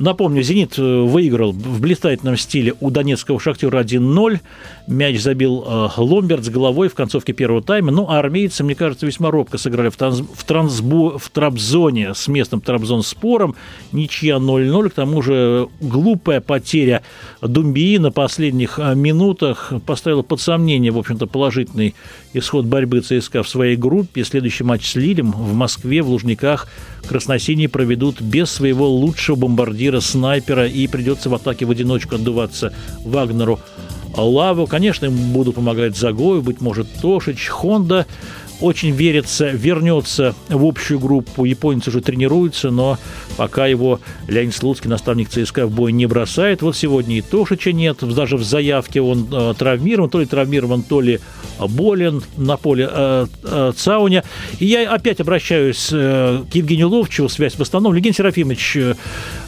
Напомню, 0.00 0.42
«Зенит» 0.42 0.78
э, 0.78 0.82
выиграл 0.82 1.52
в 1.52 1.78
блистательном 1.78 2.38
стиле 2.38 2.72
у 2.80 2.90
донецкого 2.90 3.38
«Шахтера» 3.38 3.82
1-0. 3.82 4.40
Мяч 4.86 5.20
забил 5.20 5.62
э, 5.66 5.88
Ломберт 5.98 6.42
с 6.42 6.48
головой 6.48 6.88
в 6.88 6.94
концовке 6.94 7.34
первого 7.34 7.62
тайма. 7.62 7.92
Ну, 7.92 8.06
а 8.08 8.18
армейцы, 8.18 8.64
мне 8.64 8.74
кажется, 8.74 9.04
весьма 9.04 9.30
робко 9.30 9.58
сыграли 9.58 9.90
в, 9.90 9.96
транс, 9.96 10.20
в, 10.20 10.44
трансбу, 10.44 11.18
в 11.18 11.28
Трабзоне 11.28 12.14
с 12.14 12.28
местным 12.28 12.62
Трабзон-спором. 12.62 13.56
Ничья 13.92 14.36
0-0. 14.36 14.88
К 14.88 14.94
тому 14.94 15.20
же 15.20 15.68
глупая 15.82 16.40
потеря 16.40 17.02
Думбии 17.42 17.98
на 17.98 18.10
последних 18.10 18.78
э, 18.78 18.94
минутах 18.94 19.70
поставила 19.84 20.22
под 20.22 20.40
сомнение, 20.40 20.92
в 20.92 20.98
общем-то, 20.98 21.26
положительный 21.26 21.94
исход 22.32 22.64
борьбы 22.64 23.00
ЦСКА 23.00 23.42
в 23.42 23.48
своей 23.48 23.76
группе. 23.76 24.24
Следующий 24.24 24.64
матч 24.64 24.90
с 24.90 24.94
Лилем 24.94 25.32
в 25.32 25.52
Москве, 25.52 26.02
в 26.02 26.08
Лужниках, 26.08 26.68
красносиние 27.06 27.68
проведут 27.68 28.20
без 28.20 28.50
своего 28.50 28.88
лучшего 28.88 29.36
бомбардира, 29.36 29.89
снайпера, 29.98 30.68
и 30.68 30.86
придется 30.86 31.28
в 31.28 31.34
атаке 31.34 31.66
в 31.66 31.70
одиночку 31.72 32.14
отдуваться 32.14 32.72
Вагнеру 33.04 33.58
Лаву. 34.16 34.66
Конечно, 34.66 35.06
им 35.06 35.32
будут 35.32 35.56
помогать 35.56 35.96
Загоев, 35.96 36.44
быть 36.44 36.60
может, 36.60 36.86
Тошич, 37.00 37.48
Хонда 37.48 38.06
очень 38.60 38.90
верится, 38.90 39.48
вернется 39.48 40.34
в 40.48 40.64
общую 40.64 40.98
группу. 41.00 41.44
Японец 41.44 41.88
уже 41.88 42.00
тренируется, 42.00 42.70
но 42.70 42.98
пока 43.36 43.66
его 43.66 44.00
Леонид 44.28 44.54
Слуцкий, 44.54 44.90
наставник 44.90 45.28
ЦСКА, 45.28 45.66
в 45.66 45.70
бой 45.70 45.92
не 45.92 46.06
бросает. 46.06 46.62
Вот 46.62 46.76
сегодня 46.76 47.18
и 47.18 47.22
Тошича 47.22 47.72
нет, 47.72 47.98
даже 48.00 48.36
в 48.36 48.42
заявке 48.42 49.00
он 49.00 49.28
э, 49.32 49.54
травмирован, 49.56 50.10
то 50.10 50.20
ли 50.20 50.26
травмирован, 50.26 50.82
то 50.82 51.00
ли 51.00 51.20
болен 51.58 52.22
на 52.36 52.56
поле 52.56 52.88
э, 52.90 53.26
э, 53.44 53.72
Цауня. 53.76 54.24
И 54.58 54.66
я 54.66 54.90
опять 54.90 55.20
обращаюсь 55.20 55.90
э, 55.92 56.44
к 56.50 56.54
Евгению 56.54 56.88
Ловчеву, 56.88 57.28
связь 57.28 57.58
восстановлена. 57.58 57.98
Евгений 57.98 58.14
Серафимович, 58.14 58.76
э, 58.76 58.94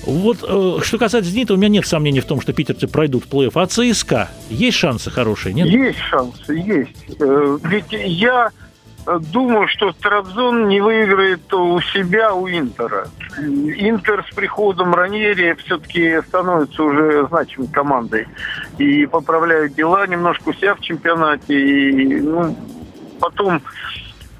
вот 0.04 0.38
э, 0.42 0.78
что 0.82 0.98
касается 0.98 1.30
«Зенита», 1.30 1.54
у 1.54 1.56
меня 1.56 1.68
нет 1.68 1.86
сомнений 1.86 2.20
в 2.20 2.24
том, 2.24 2.40
что 2.40 2.52
питерцы 2.52 2.86
пройдут 2.86 3.24
плей-офф. 3.30 3.52
А 3.54 3.66
ЦСКА 3.66 4.30
есть 4.50 4.76
шансы 4.76 5.10
хорошие, 5.10 5.54
нет? 5.54 5.68
Есть 5.68 5.98
шансы, 5.98 6.54
есть. 6.54 7.20
Э, 7.20 7.58
ведь 7.62 7.86
я 7.90 8.50
Думаю, 9.04 9.66
что 9.68 9.92
Трабзон 9.92 10.68
не 10.68 10.80
выиграет 10.80 11.52
у 11.52 11.80
себя, 11.80 12.34
у 12.34 12.48
Интера. 12.48 13.08
Интер 13.36 14.24
с 14.30 14.34
приходом 14.34 14.94
Раньери 14.94 15.56
все-таки 15.64 16.20
становится 16.28 16.82
уже 16.82 17.26
значимой 17.26 17.68
командой. 17.68 18.28
И 18.78 19.06
поправляют 19.06 19.74
дела 19.74 20.06
немножко 20.06 20.50
у 20.50 20.52
себя 20.52 20.74
в 20.74 20.80
чемпионате. 20.80 21.58
И 21.58 22.20
ну, 22.20 22.56
потом 23.18 23.60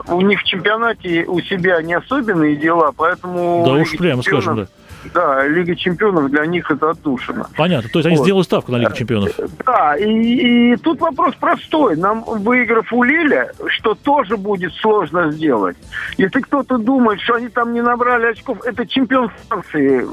у 0.07 0.21
них 0.21 0.41
в 0.41 0.45
чемпионате 0.45 1.25
у 1.25 1.41
себя 1.41 1.83
не 1.83 1.95
особенные 1.95 2.57
дела, 2.57 2.93
поэтому... 2.97 3.65
Да 3.67 3.73
уж 3.73 3.97
прямо 3.97 4.23
скажем, 4.23 4.57
да 4.57 4.69
да, 5.15 5.47
Лига 5.47 5.75
чемпионов 5.77 6.31
для 6.31 6.47
них 6.47 6.71
это 6.71 6.91
отдушина. 6.91 7.47
Понятно, 7.57 7.91
то 7.91 7.99
есть 7.99 8.07
они 8.07 8.17
вот. 8.17 8.25
сделали 8.25 8.43
ставку 8.43 8.73
на 8.73 8.77
Лигу 8.77 8.95
чемпионов. 8.95 9.33
Да, 9.67 9.97
и, 9.97 10.73
и 10.73 10.77
тут 10.77 11.01
вопрос 11.01 11.35
простой. 11.37 11.97
Нам, 11.97 12.25
выиграв 12.25 12.93
у 12.93 13.03
Лиля, 13.03 13.53
что 13.69 13.95
тоже 13.95 14.37
будет 14.37 14.73
сложно 14.75 15.31
сделать. 15.33 15.77
Если 16.17 16.41
кто-то 16.41 16.79
думает, 16.79 17.21
что 17.21 17.35
они 17.35 17.49
там 17.49 17.73
не 17.73 17.83
набрали 17.83 18.27
очков, 18.27 18.59
это 18.65 18.87
чемпион 18.87 19.31
Франции, 19.49 20.07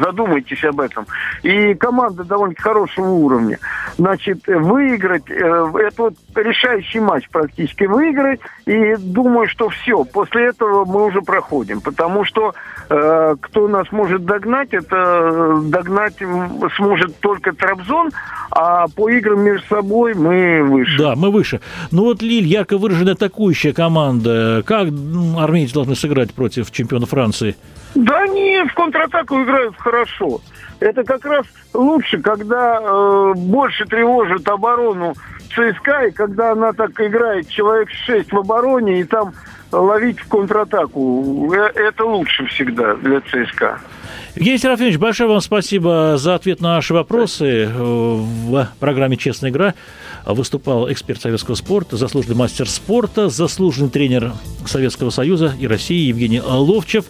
задумайтесь 0.00 0.64
об 0.64 0.80
этом. 0.80 1.06
И 1.42 1.74
команда 1.74 2.24
довольно 2.24 2.54
хорошего 2.58 3.08
уровня. 3.08 3.58
Значит, 3.96 4.46
выиграть, 4.46 5.30
э, 5.30 5.34
это 5.34 6.02
вот 6.02 6.14
решающий 6.34 7.00
матч 7.00 7.28
практически 7.30 7.84
выиграть, 7.84 8.40
и 8.66 8.96
думаю, 8.96 9.48
что 9.48 9.68
все, 9.68 10.04
после 10.04 10.46
этого 10.46 10.84
мы 10.84 11.04
уже 11.06 11.20
проходим, 11.20 11.80
потому 11.80 12.24
что 12.24 12.50
э, 12.50 12.81
кто 13.40 13.68
нас 13.68 13.90
может 13.90 14.24
догнать, 14.24 14.72
это 14.72 14.96
э, 14.96 15.60
догнать 15.64 16.16
сможет 16.76 17.18
только 17.20 17.52
Трабзон, 17.52 18.10
а 18.50 18.86
по 18.88 19.08
играм 19.08 19.40
между 19.40 19.66
собой 19.66 20.14
мы 20.14 20.62
выше. 20.62 20.98
Да, 20.98 21.14
мы 21.16 21.30
выше. 21.30 21.60
Ну 21.90 22.04
вот 22.04 22.22
Лиль, 22.22 22.46
ярко 22.46 22.76
выраженная 22.78 23.14
атакующая 23.14 23.72
команда. 23.72 24.62
Как 24.66 24.88
армейцы 25.38 25.74
должны 25.74 25.94
сыграть 25.94 26.34
против 26.34 26.70
чемпиона 26.70 27.06
Франции? 27.06 27.56
Да 27.94 28.22
они 28.22 28.62
в 28.68 28.74
контратаку 28.74 29.42
играют 29.42 29.76
хорошо. 29.78 30.40
Это 30.80 31.04
как 31.04 31.24
раз 31.24 31.46
лучше, 31.72 32.18
когда 32.18 32.80
э, 32.80 33.32
больше 33.36 33.84
тревожит 33.84 34.48
оборону 34.48 35.14
ЦСКА, 35.50 36.06
и 36.06 36.10
когда 36.10 36.52
она 36.52 36.72
так 36.72 36.98
играет 37.00 37.48
человек 37.48 37.90
6 37.90 38.32
в 38.32 38.38
обороне, 38.38 39.00
и 39.00 39.04
там 39.04 39.32
ловить 39.72 40.20
в 40.20 40.28
контратаку. 40.28 41.52
Э, 41.52 41.70
это 41.74 42.04
лучше 42.04 42.46
всегда 42.46 42.94
для 42.94 43.20
ЦСКА. 43.20 43.80
Евгений 44.34 44.58
Серафимович, 44.58 44.96
большое 44.96 45.28
вам 45.28 45.40
спасибо 45.40 46.14
за 46.16 46.34
ответ 46.34 46.60
на 46.60 46.74
наши 46.74 46.94
вопросы. 46.94 47.68
В 47.74 48.68
программе 48.80 49.16
«Честная 49.16 49.50
игра» 49.50 49.74
выступал 50.24 50.90
эксперт 50.90 51.20
советского 51.20 51.54
спорта, 51.54 51.96
заслуженный 51.96 52.36
мастер 52.36 52.68
спорта, 52.68 53.28
заслуженный 53.28 53.90
тренер 53.90 54.32
Советского 54.64 55.10
Союза 55.10 55.52
и 55.58 55.66
России 55.66 56.08
Евгений 56.08 56.40
Ловчев. 56.40 57.06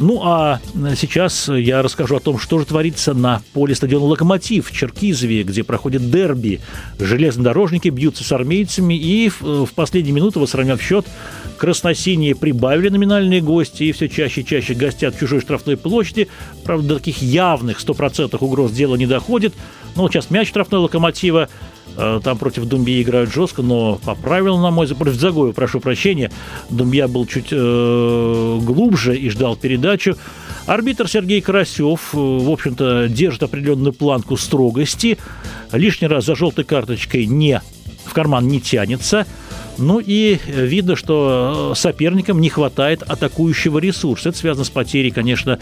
Ну 0.00 0.22
а 0.24 0.60
сейчас 0.96 1.48
я 1.48 1.80
расскажу 1.80 2.16
о 2.16 2.20
том, 2.20 2.38
что 2.38 2.58
же 2.58 2.66
творится 2.66 3.14
на 3.14 3.42
поле 3.52 3.76
стадиона 3.76 4.06
«Локомотив» 4.06 4.68
в 4.68 4.72
Черкизове, 4.72 5.44
где 5.44 5.62
проходит 5.62 6.10
дерби. 6.10 6.60
Железнодорожники 6.98 7.88
бьются 7.90 8.24
с 8.24 8.32
армейцами, 8.32 8.94
и 8.94 9.28
в, 9.28 9.66
в 9.66 9.72
последние 9.72 10.12
минуты, 10.12 10.40
восравняв 10.40 10.82
счет, 10.82 11.06
красносиние 11.58 12.34
прибавили 12.34 12.88
номинальные 12.88 13.40
гости 13.40 13.84
и 13.84 13.92
все 13.92 14.08
чаще 14.08 14.40
и 14.40 14.44
чаще 14.44 14.74
гостят 14.74 15.14
в 15.14 15.20
чужой 15.20 15.40
штрафной 15.40 15.76
площади. 15.76 16.28
Правда, 16.64 16.88
до 16.88 16.94
таких 16.96 17.22
явных 17.22 17.80
100% 17.80 18.36
угроз 18.40 18.72
дела 18.72 18.96
не 18.96 19.06
доходит. 19.06 19.54
Но 19.94 20.02
вот 20.02 20.12
сейчас 20.12 20.28
мяч 20.28 20.48
штрафной 20.48 20.80
«Локомотива» 20.80 21.48
Э, 21.48 21.48
там 21.96 22.38
против 22.38 22.64
Думбии 22.64 23.02
играют 23.02 23.32
жестко, 23.32 23.62
но 23.62 24.00
по 24.04 24.14
правилам, 24.14 24.62
на 24.62 24.70
мой 24.70 24.86
взгляд, 24.86 24.98
против 24.98 25.20
Загоя, 25.20 25.52
прошу 25.52 25.80
прощения, 25.80 26.30
Думбия 26.70 27.06
был 27.06 27.24
чуть 27.26 27.48
э, 27.52 28.58
глубже 28.62 29.16
и 29.16 29.30
ждал 29.30 29.56
передачу. 29.56 30.16
Арбитр 30.66 31.08
Сергей 31.08 31.40
Карасев, 31.40 32.14
э, 32.14 32.16
в 32.16 32.50
общем-то, 32.50 33.08
держит 33.08 33.44
определенную 33.44 33.92
планку 33.92 34.36
строгости. 34.36 35.18
Лишний 35.72 36.08
раз 36.08 36.24
за 36.24 36.34
желтой 36.34 36.64
карточкой 36.64 37.26
не 37.26 37.60
в 38.04 38.12
карман 38.12 38.48
не 38.48 38.60
тянется. 38.60 39.26
Ну 39.78 40.00
и 40.00 40.38
видно, 40.46 40.96
что 40.96 41.74
соперникам 41.76 42.40
не 42.40 42.48
хватает 42.48 43.02
атакующего 43.02 43.78
ресурса. 43.78 44.30
Это 44.30 44.38
связано 44.38 44.64
с 44.64 44.70
потерей, 44.70 45.10
конечно, 45.10 45.58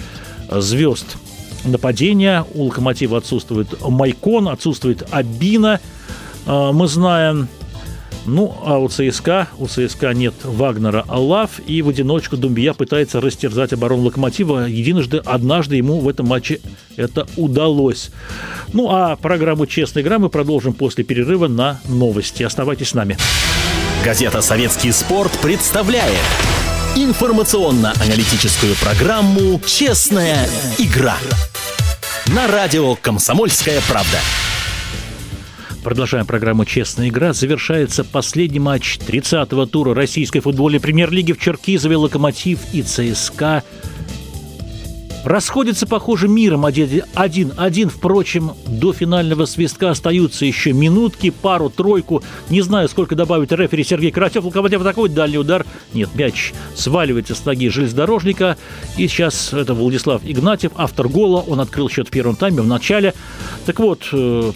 звезд 0.51 1.17
нападения. 1.65 2.45
У 2.55 2.65
«Локомотива» 2.65 3.19
отсутствует 3.19 3.81
Майкон, 3.81 4.49
отсутствует 4.49 5.07
Абина– 5.11 5.81
а, 6.47 6.73
мы 6.73 6.89
знаем. 6.89 7.49
Ну, 8.25 8.57
а 8.65 8.79
у 8.79 8.89
ЦСКА, 8.89 9.49
у 9.59 9.67
ЦСКА 9.67 10.15
нет 10.15 10.35
Вагнера 10.45 11.05
Аллаф, 11.09 11.61
и 11.67 11.83
в 11.83 11.89
одиночку 11.89 12.37
Думбия 12.37 12.73
пытается 12.73 13.21
растерзать 13.21 13.73
оборону 13.73 14.05
Локомотива. 14.05 14.67
Единожды, 14.69 15.17
однажды 15.17 15.75
ему 15.75 15.99
в 15.99 16.09
этом 16.09 16.29
матче 16.29 16.61
это 16.95 17.27
удалось. 17.37 18.11
Ну, 18.73 18.91
а 18.91 19.17
программу 19.17 19.67
«Честная 19.67 20.05
игра» 20.05 20.21
мы 20.21 20.29
продолжим 20.29 20.73
после 20.73 21.03
перерыва 21.03 21.49
на 21.49 21.81
новости. 21.89 22.45
Оставайтесь 22.45 22.91
с 22.91 22.95
нами. 22.95 23.19
Газета 24.05 24.41
«Советский 24.41 24.93
спорт» 24.93 25.33
представляет 25.43 26.23
информационно-аналитическую 26.95 28.77
программу 28.77 29.61
«Честная 29.67 30.49
игра» 30.79 31.17
на 32.29 32.47
радио 32.47 32.95
«Комсомольская 32.95 33.81
правда». 33.89 34.19
Продолжаем 35.83 36.25
программу 36.25 36.65
«Честная 36.65 37.09
игра». 37.09 37.33
Завершается 37.33 38.05
последний 38.05 38.61
матч 38.61 38.99
30-го 38.99 39.67
тура 39.67 39.95
российской 39.95 40.41
футбольной 40.41 40.81
премьер-лиги 40.81 41.33
в 41.33 41.41
Черкизове 41.41 41.97
«Локомотив» 41.97 42.61
и 42.73 42.83
ЦСКА 42.83 43.65
расходятся, 45.25 45.87
похоже, 45.87 46.29
миром 46.29 46.65
один-один. 46.65 47.89
Впрочем, 47.89 48.53
до 48.67 48.93
финального 48.93 49.45
свистка 49.45 49.91
остаются 49.91 50.45
еще 50.45 50.73
минутки, 50.73 51.31
пару-тройку. 51.31 52.23
Не 52.51 52.63
знаю, 52.63 52.89
сколько 52.89 53.15
добавит 53.15 53.53
рефери 53.53 53.85
Сергей 53.85 54.11
Карасев. 54.11 54.45
Локомотив 54.45 54.81
атакует, 54.81 55.15
дальний 55.15 55.39
удар. 55.39 55.67
Нет, 55.95 56.15
мяч 56.15 56.53
сваливается 56.75 57.35
с 57.35 57.45
ноги 57.45 57.69
железнодорожника. 57.69 58.57
И 58.97 59.07
сейчас 59.09 59.53
это 59.53 59.75
Владислав 59.75 60.23
Игнатьев, 60.25 60.73
автор 60.77 61.09
гола. 61.09 61.41
Он 61.47 61.61
открыл 61.61 61.89
счет 61.89 62.09
в 62.09 62.11
первом 62.11 62.37
тайме 62.37 62.63
в 62.63 62.67
начале. 62.67 63.15
Так 63.67 63.79
вот, 63.79 64.09
э, 64.13 64.53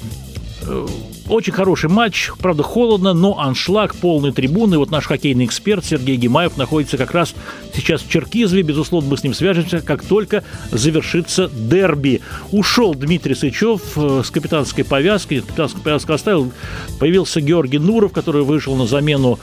Э, 0.66 0.86
очень 1.28 1.52
хороший 1.52 1.90
матч, 1.90 2.30
правда 2.38 2.62
холодно, 2.62 3.12
но 3.12 3.38
аншлаг, 3.38 3.94
полные 3.96 4.32
трибуны. 4.32 4.78
Вот 4.78 4.90
наш 4.90 5.06
хоккейный 5.06 5.44
эксперт 5.44 5.84
Сергей 5.84 6.16
Гимаев 6.16 6.56
находится 6.56 6.96
как 6.96 7.12
раз 7.12 7.34
сейчас 7.74 8.02
в 8.02 8.08
Черкизове. 8.08 8.62
Безусловно, 8.62 9.10
мы 9.10 9.16
с 9.16 9.22
ним 9.22 9.34
свяжемся, 9.34 9.80
как 9.80 10.04
только 10.04 10.44
завершится 10.70 11.48
дерби. 11.48 12.20
Ушел 12.52 12.94
Дмитрий 12.94 13.34
Сычев 13.34 13.80
э, 13.96 14.22
с 14.24 14.30
капитанской 14.30 14.84
повязкой. 14.84 15.40
Капитанскую 15.40 15.82
повязку 15.82 16.12
оставил. 16.12 16.52
Появился 16.98 17.40
Георгий 17.40 17.78
Нуров, 17.78 18.12
который 18.12 18.42
вышел 18.42 18.76
на 18.76 18.86
замену 18.86 19.38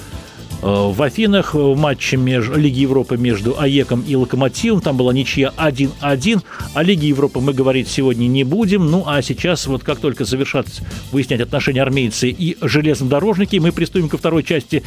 в 0.64 1.02
Афинах 1.02 1.54
в 1.54 1.76
матче 1.76 2.16
между, 2.16 2.58
Лиги 2.58 2.80
Европы 2.80 3.18
между 3.18 3.60
АЕКом 3.60 4.02
и 4.08 4.16
Локомотивом. 4.16 4.80
Там 4.80 4.96
была 4.96 5.14
ничья 5.14 5.52
1-1. 5.58 6.42
О 6.74 6.84
Лиге 6.84 7.10
Европы 7.10 7.42
мы 7.42 7.54
говорить 7.54 7.90
сегодня 7.90 8.28
не 8.28 8.46
будем. 8.46 8.90
Ну, 8.90 9.04
а 9.06 9.22
сейчас, 9.22 9.68
вот 9.68 9.84
как 9.84 10.00
только 10.00 10.24
завершат 10.24 10.68
выяснять 11.12 11.42
отношения 11.42 11.82
армейцы 11.82 12.30
и 12.30 12.58
железнодорожники, 12.62 13.58
мы 13.58 13.74
приступим 13.74 14.08
ко 14.08 14.18
второй 14.18 14.44
части 14.44 14.84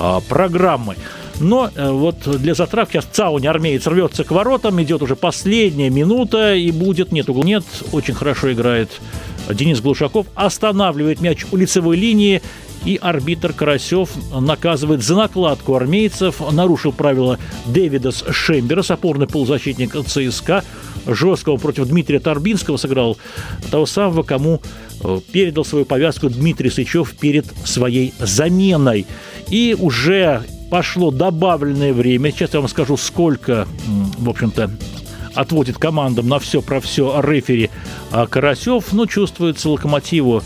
а, 0.00 0.20
программы. 0.20 0.96
Но 1.38 1.70
э, 1.74 1.90
вот 1.90 2.16
для 2.40 2.54
затравки 2.54 2.94
сейчас 2.94 3.06
Цауни 3.06 3.46
армеец 3.46 3.86
рвется 3.86 4.24
к 4.24 4.30
воротам, 4.32 4.82
идет 4.82 5.02
уже 5.02 5.16
последняя 5.16 5.88
минута 5.88 6.54
и 6.54 6.70
будет, 6.70 7.12
нет 7.12 7.28
угла, 7.28 7.44
нет, 7.44 7.64
очень 7.92 8.14
хорошо 8.14 8.52
играет 8.52 8.90
Денис 9.50 9.80
Глушаков, 9.80 10.26
останавливает 10.34 11.20
мяч 11.20 11.46
у 11.50 11.56
лицевой 11.56 11.96
линии 11.96 12.42
и 12.84 12.98
арбитр 13.00 13.52
Карасев 13.52 14.10
наказывает 14.32 15.02
за 15.02 15.14
накладку 15.14 15.74
армейцев, 15.74 16.40
нарушил 16.52 16.92
правила 16.92 17.38
Дэвидас 17.66 18.24
Шемберас, 18.30 18.90
опорный 18.90 19.26
полузащитник 19.26 19.94
ЦСКА, 20.06 20.64
жесткого 21.06 21.56
против 21.56 21.86
Дмитрия 21.86 22.20
Торбинского 22.20 22.76
сыграл 22.76 23.18
того 23.70 23.86
самого, 23.86 24.22
кому 24.22 24.60
э, 25.02 25.20
передал 25.32 25.64
свою 25.64 25.84
повязку 25.84 26.28
Дмитрий 26.28 26.70
Сычев 26.70 27.14
перед 27.16 27.46
своей 27.64 28.14
заменой. 28.18 29.06
И 29.48 29.76
уже 29.78 30.42
пошло 30.70 31.10
добавленное 31.10 31.92
время. 31.92 32.30
Сейчас 32.30 32.54
я 32.54 32.60
вам 32.60 32.68
скажу, 32.68 32.96
сколько, 32.96 33.66
в 34.18 34.28
общем-то, 34.28 34.70
отводит 35.34 35.78
командам 35.78 36.28
на 36.28 36.38
все 36.38 36.60
про 36.62 36.80
все 36.80 37.20
рефери 37.22 37.70
а 38.10 38.26
Карасев. 38.26 38.92
Ну, 38.92 39.06
чувствуется 39.06 39.68
локомотиву 39.70 40.42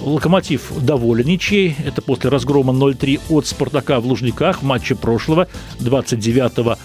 Локомотив 0.00 0.72
доволен 0.80 1.26
ничей. 1.26 1.76
Это 1.84 2.02
после 2.02 2.30
разгрома 2.30 2.72
0-3 2.72 3.20
от 3.28 3.46
«Спартака» 3.46 4.00
в 4.00 4.06
Лужниках 4.06 4.62
в 4.62 4.64
матче 4.64 4.94
прошлого 4.94 5.46
29-го 5.78 6.76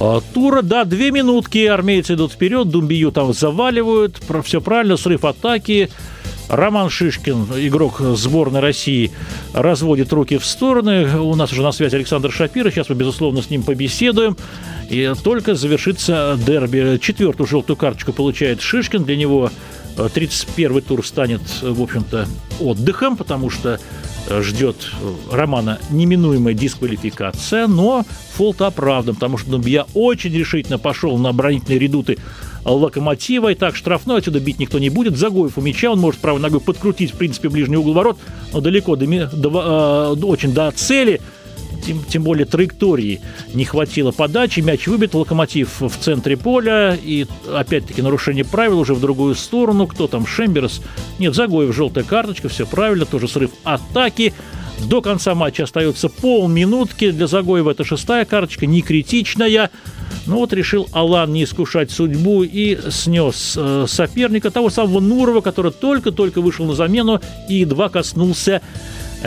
э, 0.00 0.20
тура. 0.34 0.62
Да, 0.62 0.84
две 0.84 1.10
минутки 1.10 1.64
армейцы 1.66 2.14
идут 2.14 2.32
вперед, 2.32 2.68
Думбию 2.68 3.12
там 3.12 3.32
заваливают. 3.32 4.20
Все 4.44 4.60
правильно, 4.60 4.96
срыв 4.96 5.24
атаки. 5.24 5.90
Роман 6.48 6.90
Шишкин, 6.90 7.46
игрок 7.56 8.00
сборной 8.00 8.60
России, 8.60 9.10
разводит 9.54 10.12
руки 10.12 10.36
в 10.36 10.44
стороны. 10.44 11.18
У 11.18 11.34
нас 11.34 11.50
уже 11.52 11.62
на 11.62 11.72
связи 11.72 11.96
Александр 11.96 12.30
Шапира. 12.30 12.70
Сейчас 12.70 12.90
мы, 12.90 12.94
безусловно, 12.94 13.40
с 13.40 13.48
ним 13.48 13.62
побеседуем. 13.62 14.36
И 14.90 15.12
только 15.24 15.54
завершится 15.54 16.38
дерби. 16.44 16.98
Четвертую 17.00 17.46
желтую 17.46 17.76
карточку 17.76 18.12
получает 18.12 18.60
Шишкин. 18.60 19.04
Для 19.04 19.16
него 19.16 19.50
31-й 19.96 20.78
э, 20.78 20.80
тур 20.82 21.06
станет, 21.06 21.42
в 21.62 21.82
общем-то, 21.82 22.26
отдыхом, 22.60 23.16
потому 23.16 23.50
что 23.50 23.78
э, 24.28 24.42
ждет 24.42 24.90
э, 25.00 25.34
Романа 25.34 25.78
неминуемая 25.90 26.54
дисквалификация, 26.54 27.66
но 27.66 28.04
фолт 28.32 28.62
оправдан, 28.62 29.14
потому 29.14 29.38
что 29.38 29.50
Думбия 29.50 29.86
очень 29.94 30.32
решительно 30.32 30.78
пошел 30.78 31.16
на 31.18 31.30
оборонительные 31.30 31.78
редуты 31.78 32.18
Локомотива, 32.64 33.50
и 33.50 33.54
так 33.54 33.74
штрафной 33.74 34.18
отсюда 34.18 34.38
бить 34.38 34.60
никто 34.60 34.78
не 34.78 34.88
будет. 34.88 35.16
Загоев 35.16 35.58
у 35.58 35.60
мяча, 35.60 35.90
он 35.90 35.98
может 35.98 36.20
правой 36.20 36.40
ногой 36.40 36.60
подкрутить, 36.60 37.12
в 37.12 37.16
принципе, 37.16 37.48
ближний 37.48 37.76
угол 37.76 37.92
ворот, 37.92 38.18
но 38.52 38.60
далеко 38.60 38.96
до, 38.96 39.06
до, 39.06 40.16
э, 40.16 40.24
очень 40.24 40.52
до 40.52 40.70
цели– 40.70 41.20
тем, 41.84 42.02
тем 42.04 42.22
более 42.22 42.46
траектории 42.46 43.20
не 43.54 43.64
хватило 43.64 44.12
подачи, 44.12 44.60
мяч 44.60 44.86
выбит, 44.86 45.14
локомотив 45.14 45.80
в 45.80 45.96
центре 45.98 46.36
поля, 46.36 46.96
и 47.00 47.26
опять-таки 47.52 48.02
нарушение 48.02 48.44
правил 48.44 48.78
уже 48.78 48.94
в 48.94 49.00
другую 49.00 49.34
сторону, 49.34 49.86
кто 49.86 50.06
там, 50.06 50.26
Шемберс, 50.26 50.82
нет, 51.18 51.34
Загоев, 51.34 51.74
желтая 51.74 52.04
карточка, 52.04 52.48
все 52.48 52.66
правильно, 52.66 53.04
тоже 53.04 53.28
срыв 53.28 53.50
атаки, 53.64 54.32
до 54.86 55.00
конца 55.00 55.34
матча 55.34 55.64
остается 55.64 56.08
полминутки, 56.08 57.10
для 57.10 57.26
Загоева. 57.26 57.70
Это 57.70 57.84
шестая 57.84 58.24
карточка, 58.24 58.66
не 58.66 58.82
критичная, 58.82 59.70
ну 60.26 60.36
вот 60.36 60.52
решил 60.52 60.88
Алан 60.92 61.32
не 61.32 61.44
искушать 61.44 61.90
судьбу 61.90 62.42
и 62.44 62.78
снес 62.90 63.54
э, 63.56 63.86
соперника, 63.88 64.50
того 64.50 64.70
самого 64.70 65.00
Нурова, 65.00 65.40
который 65.40 65.72
только-только 65.72 66.40
вышел 66.40 66.64
на 66.64 66.74
замену 66.74 67.20
и 67.48 67.56
едва 67.56 67.88
коснулся 67.88 68.62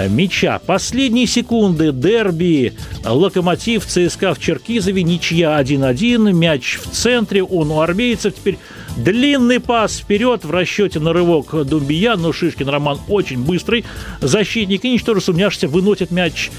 мяча. 0.10 0.60
Последние 0.60 1.28
секунды 1.28 1.92
дерби. 1.92 2.74
Локомотив 3.04 3.86
ЦСКА 3.86 4.34
в 4.34 4.40
Черкизове. 4.40 5.04
Ничья 5.04 5.60
1-1. 5.62 6.34
Мяч 6.34 6.78
в 6.78 6.90
центре. 6.92 7.44
Он 7.44 7.72
у 7.72 7.82
армейцев. 7.82 8.36
Теперь 8.36 8.58
длинный 8.98 9.60
пас 9.60 9.98
вперед 9.98 10.46
в 10.46 10.52
расчете 10.52 11.00
на 11.00 11.14
рывок 11.14 11.66
Думбия. 11.66 12.16
Но 12.16 12.34
Шишкин 12.34 12.70
Роман 12.70 13.00
очень 13.08 13.44
быстрый. 13.44 13.86
Защитник. 14.22 14.86
И 14.86 14.92
ничто 14.92 15.20
сумняшься 15.20 15.68
выносит 15.68 16.12
мяч 16.12 16.52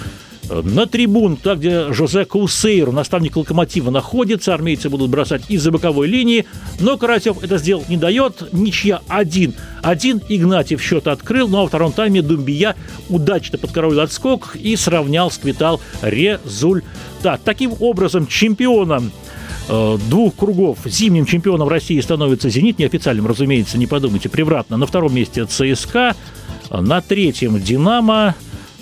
на 0.50 0.86
трибун, 0.86 1.36
туда, 1.36 1.56
где 1.56 1.92
Жозе 1.92 2.24
Каусейру, 2.24 2.92
наставник 2.92 3.36
«Локомотива», 3.36 3.90
находится. 3.90 4.54
Армейцы 4.54 4.88
будут 4.88 5.10
бросать 5.10 5.42
из-за 5.48 5.70
боковой 5.70 6.06
линии. 6.06 6.46
Но 6.80 6.96
Карасев 6.96 7.42
это 7.42 7.58
сделать 7.58 7.88
не 7.88 7.96
дает. 7.96 8.52
Ничья 8.52 9.00
один. 9.08 9.54
Один 9.82 10.20
Игнатьев 10.28 10.82
счет 10.82 11.08
открыл. 11.08 11.48
Ну 11.48 11.58
а 11.58 11.62
во 11.62 11.68
втором 11.68 11.92
тайме 11.92 12.22
Думбия 12.22 12.76
удачно 13.08 13.58
подкараулил 13.58 14.00
отскок 14.00 14.56
и 14.56 14.76
сравнял, 14.76 15.30
сквитал 15.30 15.80
результат. 16.02 17.40
Таким 17.44 17.74
образом, 17.80 18.26
чемпионом 18.26 19.10
э, 19.68 19.98
двух 20.08 20.36
кругов 20.36 20.78
зимним 20.84 21.26
чемпионом 21.26 21.68
России 21.68 22.00
становится 22.00 22.50
«Зенит», 22.50 22.78
неофициальным, 22.78 23.26
разумеется, 23.26 23.78
не 23.78 23.86
подумайте, 23.86 24.28
превратно. 24.28 24.76
На 24.76 24.86
втором 24.86 25.14
месте 25.14 25.44
ЦСКА, 25.44 26.14
на 26.70 27.00
третьем 27.00 27.60
«Динамо», 27.60 28.34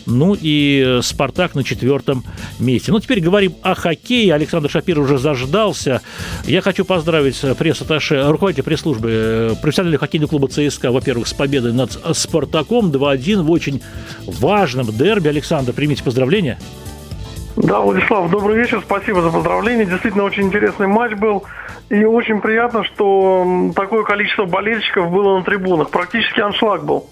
ну 0.07 0.37
и 0.39 1.01
«Спартак» 1.03 1.55
на 1.55 1.65
четвертом 1.65 2.25
месте. 2.59 2.93
Ну, 2.93 3.01
теперь 3.01 3.21
говорим 3.21 3.55
о 3.63 3.75
хоккее. 3.75 4.35
Александр 4.35 4.71
Шапир 4.71 4.99
уже 4.99 5.19
заждался. 5.19 6.01
Я 6.45 6.61
хочу 6.61 6.85
поздравить 6.85 7.41
пресс-атташе, 7.59 8.31
руководителя 8.31 8.65
пресс-службы 8.65 9.11
э, 9.11 9.55
профессионального 9.61 10.01
хоккейного 10.01 10.31
клуба 10.31 10.49
ЦСКА, 10.49 10.91
во-первых, 10.91 11.29
с 11.29 11.35
победой 11.35 11.73
над 11.73 11.99
«Спартаком» 12.13 12.91
2-1 12.91 13.43
в 13.43 13.51
очень 13.51 13.83
важном 14.27 14.87
дерби. 14.87 15.29
Александр, 15.29 15.73
примите 15.73 16.03
поздравления. 16.03 16.59
Да, 17.57 17.81
Владислав, 17.81 18.31
добрый 18.31 18.57
вечер, 18.57 18.83
спасибо 18.85 19.23
за 19.23 19.31
поздравления. 19.31 19.85
Действительно, 19.85 20.25
очень 20.25 20.45
интересный 20.45 20.89
матч 20.89 21.13
был. 21.13 21.45
И 21.89 22.05
очень 22.05 22.41
приятно, 22.41 22.83
что 22.83 23.71
такое 23.77 24.03
количество 24.05 24.47
болельщиков 24.47 25.11
было 25.11 25.39
на 25.39 25.45
трибунах. 25.45 25.91
Практически 25.91 26.41
аншлаг 26.41 26.85
был. 26.85 27.07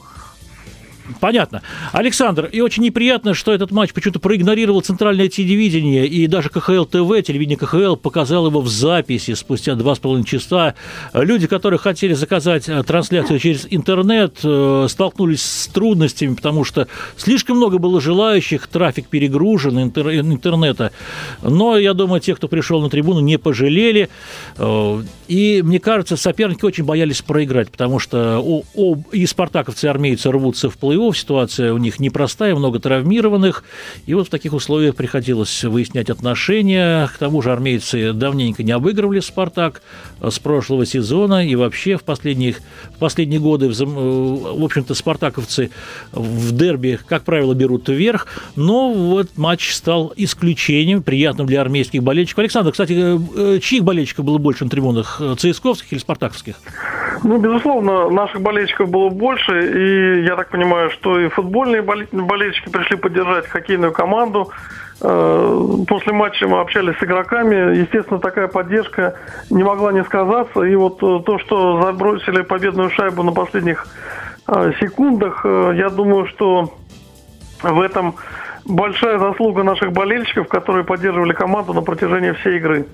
Понятно. 1.20 1.62
Александр, 1.92 2.46
и 2.46 2.60
очень 2.60 2.82
неприятно, 2.82 3.34
что 3.34 3.52
этот 3.52 3.70
матч 3.70 3.92
почему-то 3.92 4.20
проигнорировал 4.20 4.80
центральное 4.82 5.28
телевидение, 5.28 6.06
и 6.06 6.26
даже 6.26 6.48
КХЛ 6.48 6.84
ТВ, 6.84 7.22
телевидение 7.26 7.56
КХЛ, 7.56 7.96
показал 7.96 8.46
его 8.46 8.60
в 8.60 8.68
записи 8.68 9.34
спустя 9.34 9.74
два 9.74 9.94
с 9.94 9.98
половиной 9.98 10.26
часа. 10.26 10.74
Люди, 11.12 11.46
которые 11.46 11.78
хотели 11.78 12.12
заказать 12.14 12.68
э, 12.68 12.82
трансляцию 12.84 13.38
через 13.38 13.66
интернет, 13.68 14.38
э, 14.44 14.86
столкнулись 14.88 15.42
с 15.42 15.66
трудностями, 15.68 16.34
потому 16.34 16.64
что 16.64 16.88
слишком 17.16 17.56
много 17.56 17.78
было 17.78 18.00
желающих, 18.00 18.66
трафик 18.68 19.08
перегружен 19.08 19.78
интернета. 19.80 20.92
Но, 21.42 21.76
я 21.76 21.94
думаю, 21.94 22.20
те, 22.20 22.34
кто 22.34 22.48
пришел 22.48 22.80
на 22.80 22.90
трибуну, 22.90 23.20
не 23.20 23.38
пожалели. 23.38 24.08
Э, 24.56 25.02
и, 25.26 25.62
мне 25.62 25.80
кажется, 25.80 26.16
соперники 26.16 26.64
очень 26.64 26.84
боялись 26.84 27.22
проиграть, 27.22 27.70
потому 27.70 27.98
что 27.98 28.62
и 29.12 29.26
спартаковцы, 29.26 29.86
и 29.86 29.90
армейцы 29.90 30.30
рвутся 30.30 30.70
в 30.70 30.76
плей 30.76 30.92
плей-офф, 31.02 31.16
ситуация 31.16 31.72
у 31.72 31.78
них 31.78 32.00
непростая, 32.00 32.54
много 32.54 32.78
травмированных, 32.78 33.64
и 34.06 34.14
вот 34.14 34.28
в 34.28 34.30
таких 34.30 34.52
условиях 34.52 34.94
приходилось 34.94 35.64
выяснять 35.64 36.10
отношения. 36.10 37.08
К 37.08 37.18
тому 37.18 37.42
же 37.42 37.52
армейцы 37.52 38.12
давненько 38.12 38.62
не 38.62 38.72
обыгрывали 38.72 39.20
«Спартак» 39.20 39.82
с 40.20 40.38
прошлого 40.38 40.86
сезона, 40.86 41.46
и 41.46 41.54
вообще 41.54 41.96
в, 41.96 42.04
последних, 42.04 42.58
в 42.94 42.98
последние 42.98 43.40
годы, 43.40 43.68
в, 43.68 43.74
в 43.74 44.64
общем-то, 44.64 44.94
спартаковцы 44.94 45.70
в 46.12 46.56
дерби, 46.56 46.98
как 47.06 47.24
правило, 47.24 47.54
берут 47.54 47.88
вверх, 47.88 48.26
но 48.56 48.92
вот 48.92 49.30
матч 49.36 49.72
стал 49.72 50.12
исключением, 50.16 51.02
приятным 51.02 51.46
для 51.46 51.60
армейских 51.60 52.02
болельщиков. 52.02 52.40
Александр, 52.40 52.72
кстати, 52.72 52.94
э, 52.94 53.58
чьих 53.60 53.84
болельщиков 53.84 54.24
было 54.24 54.38
больше 54.38 54.64
на 54.64 54.70
трибунах, 54.70 55.20
ЦСКовских 55.38 55.92
или 55.92 55.98
спартаковских? 56.00 56.56
Ну, 57.24 57.38
безусловно, 57.38 58.10
наших 58.10 58.40
болельщиков 58.40 58.88
было 58.88 59.08
больше, 59.08 59.52
и 59.52 60.24
я 60.24 60.36
так 60.36 60.50
понимаю, 60.50 60.81
что 60.90 61.18
и 61.18 61.28
футбольные 61.28 61.82
болельщики 61.82 62.68
пришли 62.68 62.96
поддержать 62.96 63.46
хоккейную 63.46 63.92
команду. 63.92 64.50
Э, 65.00 65.68
после 65.88 66.12
матча 66.12 66.46
мы 66.46 66.60
общались 66.60 66.96
с 66.98 67.02
игроками. 67.02 67.76
Естественно, 67.76 68.20
такая 68.20 68.48
поддержка 68.48 69.16
не 69.50 69.62
могла 69.62 69.92
не 69.92 70.04
сказаться. 70.04 70.62
И 70.62 70.74
вот 70.74 71.02
э, 71.02 71.20
то, 71.24 71.38
что 71.38 71.82
забросили 71.82 72.42
победную 72.42 72.90
шайбу 72.90 73.22
на 73.22 73.32
последних 73.32 73.86
секундах. 74.80 75.44
Я 75.44 75.88
думаю, 75.88 76.26
что 76.26 76.74
в 77.62 77.80
этом 77.80 78.16
большая 78.64 79.18
заслуга 79.18 79.62
наших 79.62 79.92
болельщиков, 79.92 80.48
которые 80.48 80.84
поддерживали 80.84 81.32
команду 81.32 81.72
на 81.72 81.82
протяжении 81.82 82.32
всей 82.32 82.58
игры. 82.58 82.86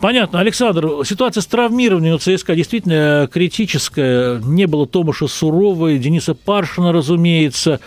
Понятно. 0.00 0.40
Александр, 0.40 1.04
ситуация 1.04 1.40
с 1.40 1.46
травмированием 1.46 2.14
у 2.14 2.18
ЦСКА 2.18 2.54
действительно 2.54 3.28
критическая. 3.32 4.40
Не 4.40 4.66
было 4.66 4.86
Томаша 4.86 5.26
Суровой, 5.28 5.98
Дениса 5.98 6.34
Паршина, 6.34 6.92
разумеется. 6.92 7.80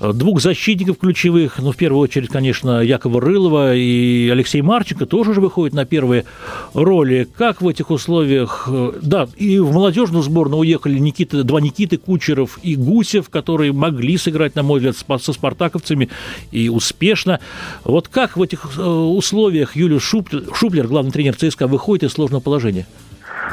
Э, 0.00 0.12
двух 0.12 0.40
защитников 0.40 0.98
ключевых, 0.98 1.58
ну, 1.58 1.72
в 1.72 1.76
первую 1.76 2.00
очередь, 2.00 2.28
конечно, 2.28 2.80
Якова 2.80 3.20
Рылова 3.20 3.74
и 3.74 4.28
Алексей 4.28 4.62
Марченко 4.62 5.06
тоже 5.06 5.30
уже 5.30 5.40
выходят 5.40 5.74
на 5.74 5.84
первые 5.84 6.24
роли. 6.72 7.28
Как 7.36 7.62
в 7.62 7.68
этих 7.68 7.90
условиях... 7.90 8.68
Э, 8.68 8.92
да, 9.00 9.28
и 9.36 9.58
в 9.58 9.72
молодежную 9.72 10.22
сборную 10.22 10.60
уехали 10.60 10.98
Никита, 10.98 11.44
два 11.44 11.60
Никиты 11.60 11.96
Кучеров 11.96 12.58
и 12.62 12.76
Гусев, 12.76 13.28
которые 13.30 13.72
могли 13.72 14.16
сыграть, 14.18 14.56
на 14.56 14.62
мой 14.62 14.80
взгляд, 14.80 14.96
со 15.22 15.32
спартаковцами 15.32 16.08
и 16.50 16.68
успешно. 16.68 17.40
Вот 17.84 18.08
как 18.08 18.36
в 18.36 18.42
этих 18.42 18.76
э, 18.76 18.82
условиях 18.82 19.76
Юлия 19.76 20.00
Шуплер, 20.00 20.88
главный 20.88 21.12
тренер 21.12 21.36
ЦСКА, 21.36 21.66
выходит 21.66 22.04
из 22.04 22.12
сложного 22.12 22.40
положения? 22.40 22.86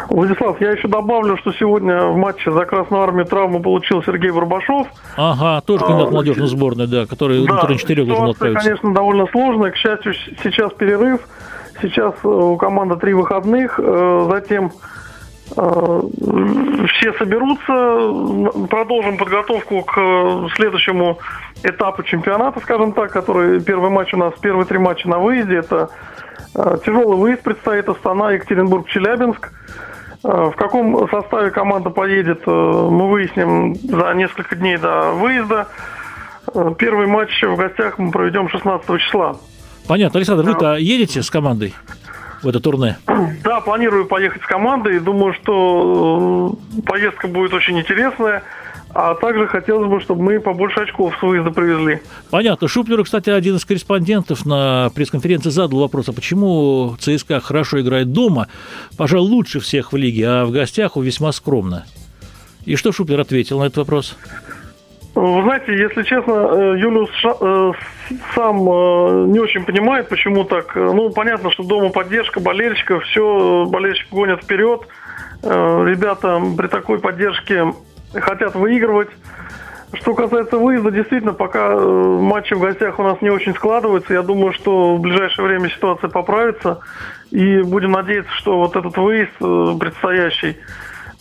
Владислав, 0.10 0.60
я 0.62 0.72
еще 0.72 0.88
добавлю, 0.88 1.38
что 1.38 1.52
сегодня 1.54 2.06
в 2.06 2.18
матче 2.18 2.52
за 2.52 2.66
Красную 2.66 3.04
Армию 3.04 3.26
травму 3.26 3.62
получил 3.62 4.04
Сергей 4.04 4.32
Барбашов. 4.32 4.88
Ага, 5.18 5.62
тоже 5.62 5.86
кандидат 5.86 6.10
а, 6.10 6.12
молодежной 6.12 6.48
сборной, 6.48 6.88
да, 6.88 7.06
который 7.06 7.46
да, 7.46 7.68
на 7.68 7.78
4 7.78 8.06
должен 8.06 8.30
отправиться. 8.30 8.64
конечно, 8.64 8.94
довольно 8.94 9.28
сложная. 9.28 9.72
К 9.72 9.76
счастью, 9.76 10.14
сейчас 10.44 10.74
перерыв. 10.74 11.22
Сейчас 11.82 12.14
э, 12.24 12.28
у 12.28 12.58
команды 12.58 12.96
три 12.98 13.14
выходных. 13.14 13.80
Э, 13.82 14.28
затем 14.32 14.72
э, 15.58 16.02
все 16.88 17.14
соберутся, 17.14 18.68
продолжим 18.68 19.18
подготовку 19.18 19.82
к 19.84 20.50
следующему 20.56 21.20
этапу 21.64 22.04
чемпионата, 22.04 22.60
скажем 22.60 22.94
так, 22.94 23.12
который 23.12 23.62
первый 23.62 23.90
матч 23.90 24.14
у 24.14 24.18
нас, 24.18 24.34
первые 24.42 24.66
три 24.66 24.78
матча 24.78 25.08
на 25.08 25.20
выезде. 25.20 25.58
Это 25.58 25.90
тяжелый 26.54 27.18
выезд 27.18 27.42
предстоит 27.42 27.88
Астана, 27.90 28.32
Екатеринбург, 28.32 28.88
Челябинск. 28.90 29.52
Э, 30.24 30.52
в 30.54 30.56
каком 30.56 31.10
составе 31.10 31.50
команда 31.52 31.90
поедет, 31.90 32.42
э, 32.46 32.52
мы 32.52 33.10
выясним 33.10 33.76
за 33.76 34.14
несколько 34.14 34.56
дней 34.56 34.78
до 34.78 35.12
выезда. 35.12 35.68
Э, 36.54 36.74
первый 36.78 37.08
матч 37.08 37.42
в 37.42 37.56
гостях 37.56 37.98
мы 37.98 38.12
проведем 38.12 38.48
16 38.50 39.00
числа. 39.00 39.38
Понятно. 39.88 40.20
Александр, 40.20 40.44
вы-то 40.44 40.76
едете 40.76 41.24
с 41.24 41.30
командой 41.30 41.74
в 42.44 42.48
это 42.48 42.60
турне? 42.60 42.98
Да, 43.44 43.62
планирую 43.62 44.06
поехать 44.06 44.44
с 44.44 44.46
командой. 44.46 45.00
Думаю, 45.00 45.34
что 45.34 46.56
поездка 46.86 47.28
будет 47.28 47.54
очень 47.54 47.80
интересная. 47.80 48.44
А 48.94 49.16
также 49.16 49.48
хотелось 49.48 49.90
бы, 49.90 50.02
чтобы 50.02 50.22
мы 50.22 50.40
побольше 50.40 50.82
очков 50.82 51.14
с 51.20 51.22
выезда 51.22 51.52
привезли. 51.52 52.02
Понятно. 52.30 52.68
Шуплеру, 52.68 53.04
кстати, 53.04 53.30
один 53.30 53.56
из 53.56 53.66
корреспондентов 53.66 54.46
на 54.46 54.90
пресс-конференции 54.94 55.50
задал 55.50 55.80
вопрос, 55.80 56.10
а 56.10 56.14
почему 56.14 56.96
ЦСКА 57.00 57.40
хорошо 57.40 57.82
играет 57.82 58.12
дома, 58.12 58.48
пожалуй, 58.98 59.30
лучше 59.30 59.60
всех 59.60 59.94
в 59.94 59.98
лиге, 59.98 60.28
а 60.28 60.46
в 60.46 60.52
гостях 60.52 60.98
весьма 60.98 61.32
скромно. 61.32 61.86
И 62.66 62.76
что 62.76 62.92
Шуплер 62.92 63.20
ответил 63.20 63.60
на 63.60 63.64
этот 63.66 63.78
вопрос? 63.78 64.18
Вы 65.14 65.44
знаете, 65.44 65.78
если 65.78 66.04
честно, 66.04 66.32
э, 66.32 66.80
Юлиус 66.80 67.10
э, 67.24 67.72
сам 68.34 68.58
э, 68.70 69.26
не 69.28 69.40
очень 69.40 69.66
понимает, 69.66 70.08
почему 70.08 70.46
так. 70.46 70.74
Ну, 70.76 71.10
понятно, 71.10 71.52
что 71.52 71.64
дома 71.64 71.90
поддержка 71.90 72.40
болельщиков, 72.40 73.04
все, 73.04 73.66
болельщики 73.66 74.08
гонят 74.12 74.42
вперед. 74.44 74.82
Ребята 75.44 76.40
при 76.56 76.68
такой 76.68 77.00
поддержке 77.00 77.74
хотят 78.14 78.56
выигрывать. 78.56 79.10
Что 79.94 80.14
касается 80.14 80.58
выезда, 80.58 80.90
действительно, 80.90 81.34
пока 81.34 81.74
э, 81.74 81.78
матчи 81.78 82.54
в 82.54 82.60
гостях 82.60 82.98
у 82.98 83.04
нас 83.04 83.22
не 83.22 83.30
очень 83.30 83.54
складываются. 83.54 84.14
Я 84.14 84.22
думаю, 84.22 84.54
что 84.54 84.96
в 84.96 85.02
ближайшее 85.02 85.46
время 85.46 85.70
ситуация 85.70 86.10
поправится. 86.10 86.80
И 87.30 87.62
будем 87.62 87.92
надеяться, 87.92 88.32
что 88.36 88.58
вот 88.58 88.76
этот 88.76 88.96
выезд 88.96 89.32
э, 89.42 89.76
предстоящий 89.78 90.58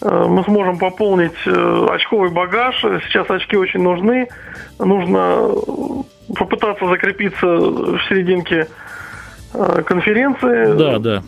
э, 0.03 0.25
мы 0.29 0.45
сможем 0.45 0.79
пополнить 0.79 1.37
очковый 1.47 2.31
багаж. 2.31 2.81
Сейчас 2.81 3.29
очки 3.29 3.57
очень 3.57 3.83
нужны. 3.83 4.29
Нужно 4.79 5.49
попытаться 6.37 6.87
закрепиться 6.87 7.47
в 7.47 8.01
серединке 8.09 8.69
конференции. 9.53 10.77
Да, 10.79 10.99
да. 11.01 11.23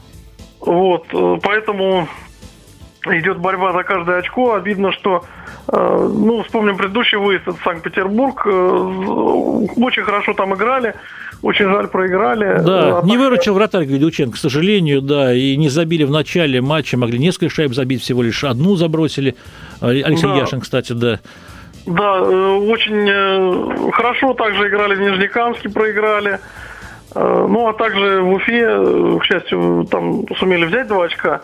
Вот, 0.61 1.07
поэтому 1.43 2.07
идет 3.07 3.39
борьба 3.39 3.73
за 3.73 3.83
каждое 3.83 4.19
очко. 4.19 4.55
Обидно, 4.55 4.93
что 4.93 5.25
Э, 5.69 6.11
ну, 6.13 6.43
вспомним 6.43 6.77
предыдущий 6.77 7.19
выезд, 7.19 7.47
это 7.47 7.57
Санкт-Петербург. 7.63 8.47
Э, 8.47 8.51
очень 8.51 10.03
хорошо 10.03 10.35
там 10.35 10.55
играли. 10.55 10.95
Очень 11.41 11.67
жаль, 11.67 11.89
проиграли. 11.89 12.63
Да, 12.63 12.99
а 12.99 13.03
не 13.05 13.17
выручил 13.17 13.55
вратарь 13.55 13.85
Гвидюченко, 13.85 14.37
к 14.37 14.39
сожалению, 14.39 15.03
да, 15.03 15.35
и 15.35 15.57
не 15.57 15.69
забили 15.69 16.05
в 16.05 16.11
начале 16.11 16.61
матча, 16.61 16.97
могли 16.97 17.19
несколько 17.19 17.53
шайб 17.53 17.75
забить, 17.75 18.03
всего 18.03 18.23
лишь 18.23 18.45
одну 18.45 18.77
забросили. 18.77 19.35
Алексей 19.81 20.29
да. 20.29 20.37
Яшин, 20.37 20.61
кстати, 20.61 20.93
да. 20.93 21.19
Да, 21.87 22.19
э, 22.19 22.59
очень 22.69 23.91
хорошо 23.93 24.35
также 24.35 24.69
играли 24.69 24.95
в 24.95 25.01
Нижнекамске, 25.01 25.69
проиграли. 25.69 26.39
Ну, 27.15 27.69
а 27.69 27.75
также 27.75 28.23
в 28.23 28.33
Уфе, 28.33 29.19
к 29.21 29.25
счастью, 29.25 29.87
там 29.91 30.25
сумели 30.39 30.65
взять 30.65 30.87
два 30.89 31.05
очка. 31.05 31.43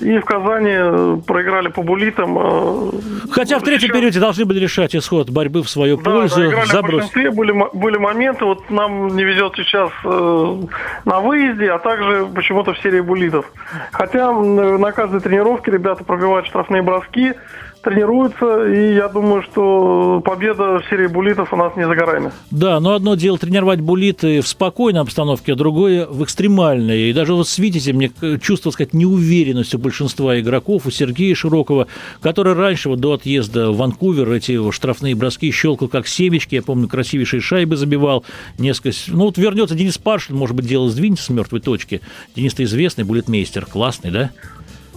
И 0.00 0.18
в 0.18 0.24
Казани 0.24 0.70
э, 0.72 1.18
проиграли 1.26 1.68
по 1.68 1.82
булитам. 1.82 2.38
Э, 2.38 2.90
Хотя 3.30 3.58
в 3.58 3.62
третьем 3.62 3.92
периоде 3.92 4.20
должны 4.20 4.44
были 4.44 4.60
решать 4.60 4.94
исход 4.94 5.30
борьбы 5.30 5.62
в 5.62 5.68
свою 5.68 5.96
да, 5.96 6.10
пользу. 6.10 6.50
Да, 6.50 6.66
заброс. 6.66 7.10
были, 7.12 7.52
были 7.74 7.96
моменты, 7.96 8.44
вот 8.44 8.70
нам 8.70 9.08
не 9.08 9.24
везет 9.24 9.54
сейчас 9.56 9.90
э, 10.04 10.56
на 11.04 11.20
выезде, 11.20 11.70
а 11.70 11.78
также 11.78 12.26
почему-то 12.26 12.74
в 12.74 12.78
серии 12.78 13.00
булитов. 13.00 13.50
Хотя 13.92 14.32
на 14.32 14.92
каждой 14.92 15.20
тренировке 15.20 15.72
ребята 15.72 16.04
пробивают 16.04 16.46
штрафные 16.46 16.82
броски, 16.82 17.34
тренируются, 17.82 18.66
и 18.66 18.94
я 18.94 19.08
думаю, 19.08 19.42
что 19.42 20.20
победа 20.24 20.80
в 20.80 20.84
серии 20.90 21.06
буллитов 21.06 21.52
у 21.52 21.56
нас 21.56 21.76
не 21.76 21.86
за 21.86 21.94
горами. 21.94 22.32
Да, 22.50 22.80
но 22.80 22.94
одно 22.94 23.14
дело 23.14 23.38
тренировать 23.38 23.80
буллиты 23.80 24.40
в 24.40 24.48
спокойной 24.48 25.00
обстановке, 25.00 25.52
а 25.52 25.56
другое 25.56 26.06
в 26.06 26.22
экстремальной. 26.24 27.10
И 27.10 27.12
даже 27.12 27.34
вот 27.34 27.48
с 27.48 27.58
Витязем 27.58 27.96
мне 27.96 28.10
чувство, 28.40 28.70
сказать, 28.70 28.94
неуверенность 28.94 29.74
у 29.74 29.78
большинства 29.78 30.38
игроков, 30.38 30.86
у 30.86 30.90
Сергея 30.90 31.34
Широкого, 31.34 31.86
который 32.20 32.54
раньше 32.54 32.88
вот 32.88 33.00
до 33.00 33.14
отъезда 33.14 33.70
в 33.70 33.76
Ванкувер 33.76 34.30
эти 34.32 34.70
штрафные 34.70 35.14
броски 35.14 35.50
щелкал 35.50 35.88
как 35.88 36.06
семечки, 36.06 36.56
я 36.56 36.62
помню, 36.62 36.88
красивейшие 36.88 37.40
шайбы 37.40 37.76
забивал, 37.76 38.24
несколько... 38.58 38.96
Ну 39.08 39.24
вот 39.26 39.38
вернется 39.38 39.74
Денис 39.74 39.98
Паршин, 39.98 40.36
может 40.36 40.54
быть, 40.56 40.66
дело 40.66 40.88
сдвинется 40.90 41.24
с 41.24 41.28
мертвой 41.30 41.60
точки. 41.60 42.00
Денис-то 42.36 42.64
известный, 42.64 43.04
буллетмейстер, 43.04 43.66
классный, 43.66 44.10
да? 44.10 44.30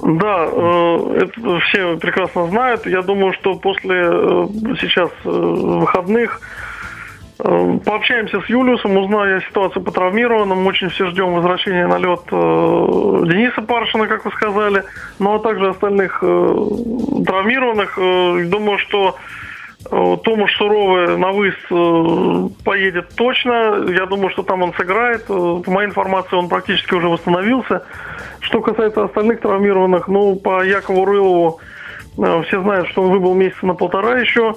Да, 0.03 0.47
э, 0.51 1.21
это 1.21 1.59
все 1.59 1.95
прекрасно 1.97 2.47
знают. 2.47 2.85
Я 2.87 3.01
думаю, 3.01 3.33
что 3.33 3.55
после 3.55 4.01
э, 4.01 4.47
сейчас 4.79 5.11
э, 5.25 5.29
выходных 5.29 6.41
пообщаемся 7.37 8.39
с 8.39 8.45
Юлиусом, 8.45 8.95
узная 8.97 9.41
ситуацию 9.41 9.81
по 9.81 9.91
травмированным. 9.91 10.67
Очень 10.67 10.89
все 10.89 11.07
ждем 11.07 11.33
возвращения 11.33 11.87
на 11.87 11.97
лед 11.97 12.19
Дениса 12.29 13.63
Паршина, 13.63 14.05
как 14.05 14.25
вы 14.25 14.31
сказали, 14.31 14.83
ну 15.17 15.33
а 15.33 15.39
также 15.39 15.69
остальных 15.69 16.19
травмированных. 16.19 17.97
Думаю, 18.47 18.77
что 18.77 19.17
Томаш 19.89 20.55
Суровый 20.57 21.17
на 21.17 21.31
выезд 21.31 22.55
поедет 22.63 23.09
точно. 23.15 23.85
Я 23.89 24.05
думаю, 24.05 24.29
что 24.29 24.43
там 24.43 24.63
он 24.63 24.73
сыграет. 24.73 25.25
По 25.25 25.63
моей 25.67 25.87
информации, 25.87 26.35
он 26.35 26.49
практически 26.49 26.93
уже 26.93 27.07
восстановился. 27.07 27.83
Что 28.39 28.61
касается 28.61 29.03
остальных 29.03 29.41
травмированных, 29.41 30.07
ну, 30.07 30.35
по 30.35 30.63
Якову 30.63 31.05
Рылову 31.05 31.59
э, 32.17 32.43
все 32.47 32.61
знают, 32.61 32.87
что 32.89 33.03
он 33.03 33.11
выбыл 33.11 33.33
месяца 33.33 33.65
на 33.65 33.73
полтора 33.73 34.19
еще. 34.19 34.55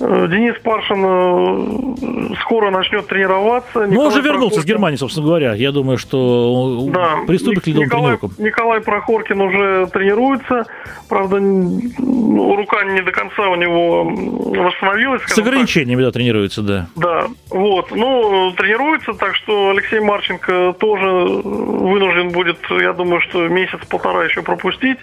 Э, 0.00 0.26
Денис 0.28 0.54
Паршин 0.62 1.04
э, 1.04 2.34
скоро 2.40 2.70
начнет 2.70 3.06
тренироваться. 3.06 3.86
Ну, 3.86 4.02
уже 4.02 4.20
вернулся 4.20 4.56
Прохоркин... 4.56 4.62
с 4.62 4.64
Германии, 4.64 4.96
собственно 4.96 5.26
говоря. 5.26 5.54
Я 5.54 5.72
думаю, 5.72 5.98
что 5.98 6.86
да. 6.88 7.18
приступит 7.26 7.64
к 7.64 7.66
ледовым 7.66 7.86
Николай, 7.86 8.16
тренировкам. 8.16 8.44
Николай 8.44 8.80
Прохоркин 8.80 9.40
уже 9.40 9.86
тренируется. 9.92 10.66
Правда, 11.08 11.36
рука 11.36 12.84
не 12.84 13.02
до 13.02 13.12
конца 13.12 13.48
у 13.48 13.54
него 13.54 14.04
восстановилась. 14.04 15.22
С 15.26 15.38
ограничениями, 15.38 16.02
так. 16.02 16.12
да, 16.12 16.12
тренируется, 16.12 16.62
да. 16.62 16.86
Да, 16.96 17.26
вот. 17.50 17.90
Ну, 17.92 18.52
тренируется, 18.56 19.12
так 19.14 19.36
что 19.36 19.70
Алексей 19.70 20.00
Марченко 20.00 20.74
тоже 20.78 21.06
вынужден 21.06 22.30
будет, 22.30 22.58
я 22.70 22.92
думаю, 22.92 23.20
что 23.20 23.48
месяц-полтора 23.48 24.24
еще 24.24 24.42
пропустить. 24.42 24.98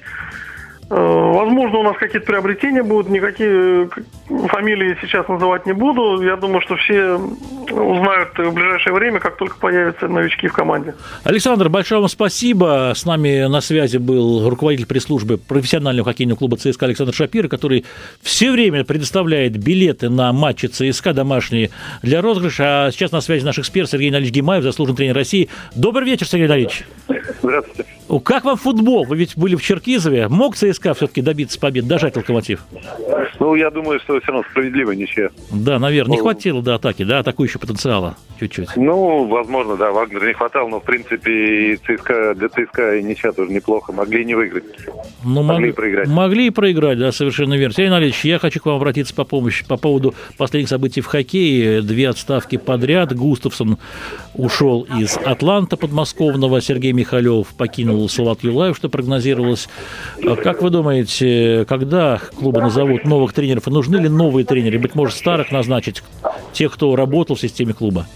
Возможно, 0.91 1.51
Возможно, 1.51 1.79
у 1.79 1.83
нас 1.83 1.97
какие-то 1.97 2.25
приобретения 2.25 2.81
будут, 2.81 3.09
никакие 3.09 3.85
э, 3.85 4.47
фамилии 4.47 4.97
сейчас 5.01 5.27
называть 5.27 5.65
не 5.65 5.73
буду. 5.73 6.21
Я 6.21 6.35
думаю, 6.35 6.61
что 6.61 6.75
все 6.75 7.15
узнают 7.15 8.37
в 8.37 8.51
ближайшее 8.53 8.93
время, 8.93 9.19
как 9.19 9.37
только 9.37 9.57
появятся 9.57 10.07
новички 10.07 10.47
в 10.47 10.53
команде. 10.53 10.95
Александр, 11.23 11.69
большое 11.69 11.99
вам 11.99 12.09
спасибо. 12.09 12.93
С 12.95 13.05
нами 13.05 13.47
на 13.47 13.61
связи 13.61 13.97
был 13.97 14.49
руководитель 14.49 14.85
пресс-службы 14.85 15.37
профессионального 15.37 16.09
хоккейного 16.09 16.37
клуба 16.37 16.57
ЦСКА 16.57 16.85
Александр 16.85 17.13
Шапир, 17.13 17.47
который 17.47 17.85
все 18.21 18.51
время 18.51 18.83
предоставляет 18.83 19.57
билеты 19.57 20.09
на 20.09 20.31
матчи 20.33 20.67
ЦСКА 20.67 21.13
домашние 21.13 21.69
для 22.01 22.21
розыгрыша. 22.21 22.85
А 22.85 22.91
сейчас 22.91 23.11
на 23.11 23.21
связи 23.21 23.45
наш 23.45 23.59
эксперт 23.59 23.89
Сергей 23.89 24.09
Анатольевич 24.09 24.35
Гимаев, 24.35 24.63
заслуженный 24.63 24.97
тренер 24.97 25.15
России. 25.15 25.49
Добрый 25.75 26.05
вечер, 26.05 26.27
Сергей 26.27 26.45
Анатольевич. 26.45 26.85
Здравствуйте. 27.41 27.85
Как 28.19 28.43
вам 28.43 28.57
футбол? 28.57 29.05
Вы 29.05 29.17
ведь 29.17 29.37
были 29.37 29.55
в 29.55 29.61
Черкизове. 29.61 30.27
Мог 30.27 30.55
ЦСКА 30.55 30.93
все-таки 30.93 31.21
добиться 31.21 31.59
побед, 31.59 31.87
дожать 31.87 32.15
локомотив? 32.15 32.65
Ну, 33.39 33.55
я 33.55 33.71
думаю, 33.71 33.99
что 33.99 34.19
все 34.19 34.31
равно 34.31 34.47
справедливо 34.51 34.91
ничья. 34.91 35.29
Да, 35.51 35.79
наверное. 35.79 36.11
Не 36.11 36.17
ну, 36.17 36.23
хватило 36.23 36.61
до 36.61 36.75
атаки, 36.75 37.03
да, 37.03 37.19
атакующего 37.19 37.59
потенциала 37.59 38.15
чуть-чуть. 38.39 38.69
Ну, 38.75 39.25
возможно, 39.27 39.77
да, 39.77 39.91
Вагнер 39.91 40.25
не 40.25 40.33
хватало, 40.33 40.67
но, 40.67 40.79
в 40.79 40.83
принципе, 40.83 41.73
и 41.73 41.75
ЦСКА, 41.77 42.35
для 42.35 42.49
ЦСКА 42.49 42.97
и 42.97 43.03
ничья 43.03 43.31
тоже 43.31 43.51
неплохо. 43.51 43.93
Могли 43.93 44.25
не 44.25 44.33
выиграть. 44.33 44.63
Ну, 45.23 45.43
могли 45.43 45.69
и 45.69 45.71
проиграть. 45.71 46.07
Могли 46.07 46.47
и 46.47 46.49
проиграть, 46.49 46.97
да, 46.97 47.11
совершенно 47.11 47.53
верно. 47.53 47.73
Сергей 47.73 47.89
Анатольевич, 47.89 48.25
я 48.25 48.39
хочу 48.39 48.59
к 48.59 48.65
вам 48.65 48.75
обратиться 48.75 49.13
по 49.13 49.23
помощи 49.23 49.65
по 49.67 49.77
поводу 49.77 50.15
последних 50.37 50.69
событий 50.69 51.01
в 51.01 51.05
хоккее. 51.05 51.81
Две 51.81 52.09
отставки 52.09 52.57
подряд. 52.57 53.15
Густавсон 53.15 53.77
ушел 54.33 54.87
из 54.99 55.17
Атланта 55.17 55.77
подмосковного. 55.77 56.61
Сергей 56.61 56.93
Михалев 56.93 57.47
покинул 57.57 58.00
Салат 58.07 58.43
Юлаев, 58.43 58.75
что 58.75 58.89
прогнозировалось. 58.89 59.69
Как 60.43 60.61
вы 60.61 60.69
думаете, 60.69 61.65
когда 61.67 62.19
клубы 62.37 62.61
назовут 62.61 63.05
новых 63.05 63.33
тренеров? 63.33 63.67
И 63.67 63.71
нужны 63.71 63.97
ли 63.97 64.09
новые 64.09 64.45
тренеры? 64.45 64.79
Быть 64.79 64.95
может, 64.95 65.17
старых 65.17 65.51
назначить? 65.51 66.03
Тех, 66.53 66.73
кто 66.73 66.95
работал 66.95 67.35
в 67.35 67.41
системе 67.41 67.73
клуба? 67.73 68.07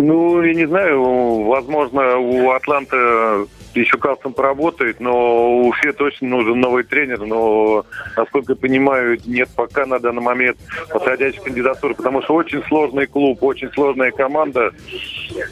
Ну, 0.00 0.42
я 0.42 0.54
не 0.54 0.66
знаю, 0.66 1.44
возможно, 1.44 2.18
у 2.18 2.50
Атланта 2.50 3.46
еще 3.74 3.98
Калцем 3.98 4.32
поработает, 4.32 5.00
но 5.00 5.58
у 5.58 5.68
Уфе 5.68 5.92
точно 5.92 6.28
нужен 6.28 6.60
новый 6.60 6.84
тренер, 6.84 7.24
но, 7.24 7.84
насколько 8.16 8.52
я 8.52 8.56
понимаю, 8.56 9.18
нет 9.24 9.48
пока 9.54 9.86
на 9.86 9.98
данный 9.98 10.22
момент 10.22 10.58
подходящей 10.90 11.40
кандидатуры, 11.40 11.94
потому 11.94 12.22
что 12.22 12.34
очень 12.34 12.62
сложный 12.64 13.06
клуб, 13.06 13.42
очень 13.42 13.70
сложная 13.72 14.10
команда, 14.10 14.72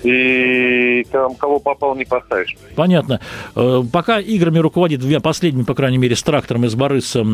и 0.02 1.04
там 1.10 1.34
кого 1.34 1.58
попал 1.58 1.94
не 1.96 2.04
поставишь. 2.04 2.56
Понятно. 2.76 3.20
Э, 3.56 3.82
пока 3.92 4.20
играми 4.20 4.58
руководит, 4.58 5.00
последним, 5.22 5.64
по 5.64 5.74
крайней 5.74 5.98
мере, 5.98 6.16
с 6.16 6.22
трактором 6.22 6.64
из 6.64 6.74
Барыса 6.74 7.24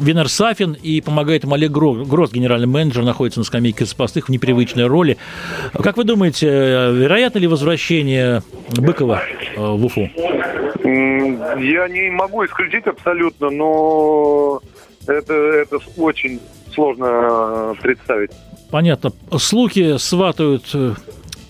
Винер 0.00 0.28
Сафин 0.28 0.72
и 0.72 1.00
помогает 1.00 1.44
ему 1.44 1.54
Олег 1.54 1.70
Гросс, 1.70 2.32
генеральный 2.32 2.66
менеджер, 2.66 3.02
находится 3.02 3.40
на 3.40 3.44
скамейке 3.44 3.84
запасных 3.84 4.26
в 4.26 4.28
непривычной 4.30 4.86
роли. 4.86 5.18
Как 5.74 5.96
вы 5.96 6.04
думаете, 6.04 6.46
вероятно 6.46 7.38
ли 7.38 7.46
возвращение 7.46 8.42
Быкова 8.76 9.22
э, 9.56 9.60
в 9.60 9.84
Уфу? 9.84 10.08
Я 10.82 11.88
не 11.88 12.10
могу 12.10 12.44
исключить 12.46 12.86
абсолютно, 12.86 13.50
но 13.50 14.60
это, 15.06 15.34
это 15.34 15.78
очень 15.98 16.40
сложно 16.72 17.74
представить. 17.82 18.30
Понятно. 18.70 19.12
Слухи 19.38 19.98
сватают 19.98 20.70
э, 20.72 20.94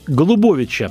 Голубовича 0.06 0.90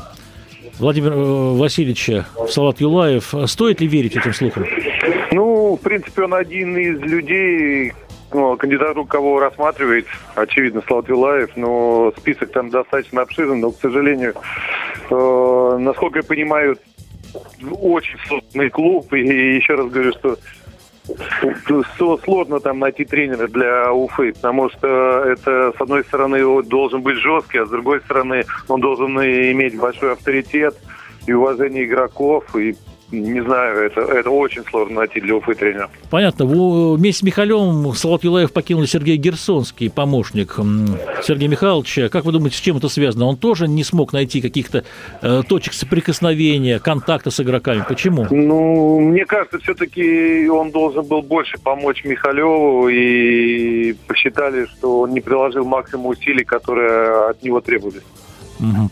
Владимира 0.78 1.16
э, 1.16 1.58
Васильевича 1.58 2.26
Салат 2.50 2.80
Юлаев. 2.80 3.34
Стоит 3.48 3.82
ли 3.82 3.88
верить 3.88 4.16
этим 4.16 4.34
слухам? 4.34 4.66
Ну, 5.70 5.76
в 5.76 5.82
принципе, 5.82 6.24
он 6.24 6.34
один 6.34 6.76
из 6.76 7.00
людей, 7.00 7.94
ну, 8.34 8.58
кандидатуру 8.58 9.06
кого 9.06 9.40
рассматривает, 9.40 10.08
очевидно, 10.34 10.82
Салат 10.88 11.08
Юлаев, 11.08 11.52
но 11.56 12.12
список 12.18 12.52
там 12.52 12.72
достаточно 12.72 13.22
обширный, 13.22 13.58
но, 13.58 13.70
к 13.70 13.80
сожалению, 13.80 14.34
э, 15.12 15.78
насколько 15.80 16.20
я 16.20 16.24
понимаю, 16.24 16.76
очень 17.80 18.18
сложный 18.28 18.72
клуб, 18.72 19.14
и 19.14 19.58
еще 19.58 19.76
раз 19.76 19.92
говорю, 19.92 20.12
что 20.14 20.40
сложно 22.24 22.60
там 22.60 22.80
найти 22.80 23.06
тренера 23.06 23.48
для 23.48 23.94
Уфы, 23.94 24.34
потому 24.34 24.72
что 24.72 25.24
это, 25.24 25.72
с 25.78 25.80
одной 25.80 26.04
стороны, 26.04 26.44
он 26.44 26.64
должен 26.64 27.04
быть 27.04 27.18
жесткий, 27.18 27.60
а 27.60 27.68
с 27.68 27.70
другой 27.70 28.00
стороны, 28.00 28.44
он 28.68 28.82
должен 28.82 29.20
иметь 29.20 29.78
большой 29.78 30.14
авторитет 30.14 30.76
и 31.28 31.34
уважение 31.34 31.86
игроков, 31.86 32.56
и 32.56 32.76
не 33.12 33.42
знаю, 33.44 33.86
это, 33.86 34.02
это 34.02 34.30
очень 34.30 34.64
сложно 34.66 35.00
найти 35.00 35.20
для 35.20 35.36
Уфы 35.36 35.56
тренера. 35.56 35.90
Понятно. 36.10 36.46
Вместе 36.46 37.20
с 37.20 37.24
Михалевым 37.24 37.94
Салат 37.94 38.24
Юлаев 38.24 38.52
покинул 38.52 38.86
Сергей 38.86 39.18
Герсонский, 39.18 39.90
помощник 39.90 40.56
Сергея 41.24 41.50
Михайловича. 41.50 42.10
Как 42.10 42.26
вы 42.26 42.32
думаете, 42.32 42.58
с 42.58 42.60
чем 42.60 42.78
это 42.78 42.90
связано? 42.90 43.26
Он 43.26 43.38
тоже 43.38 43.68
не 43.68 43.84
смог 43.84 44.14
найти 44.14 44.42
каких-то 44.42 44.84
э, 45.22 45.42
точек 45.48 45.74
соприкосновения, 45.74 46.80
контакта 46.80 47.32
с 47.32 47.40
игроками. 47.40 47.84
Почему? 47.88 48.28
Ну, 48.30 49.00
мне 49.00 49.26
кажется, 49.26 49.60
все-таки 49.60 50.48
он 50.50 50.72
должен 50.72 51.06
был 51.06 51.22
больше 51.22 51.58
помочь 51.60 52.04
Михалеву, 52.04 52.90
и 52.90 53.94
посчитали, 54.08 54.66
что 54.66 55.02
он 55.02 55.14
не 55.14 55.22
приложил 55.22 55.66
максимум 55.66 56.08
усилий, 56.08 56.44
которые 56.44 57.30
от 57.30 57.44
него 57.44 57.62
требовались. 57.62 58.04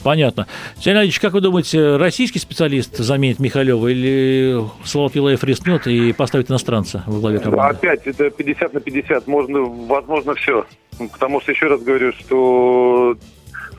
Понятно. 0.04 0.48
Сергей 0.76 0.92
Геннадьевич, 0.92 1.20
как 1.20 1.34
вы 1.34 1.42
думаете, 1.42 1.98
российский 1.98 2.40
специалист 2.40 2.98
заменит 2.98 3.40
Михалева 3.40 3.88
или 3.88 4.64
Слава 4.84 5.10
Пилаев 5.10 5.44
рискнет 5.44 5.88
и 5.88 6.14
поставит 6.14 6.50
иностранца 6.50 7.04
во 7.08 7.20
главе 7.20 7.40
команды? 7.40 7.78
Опять, 7.78 8.08
это 8.08 8.30
50 8.30 8.74
на 8.74 8.80
50. 8.80 9.28
Можно, 9.28 9.62
возможно, 9.62 10.34
все. 10.36 10.66
Потому 11.12 11.42
что, 11.42 11.52
еще 11.52 11.68
раз 11.68 11.82
говорю, 11.82 12.12
что 12.14 13.18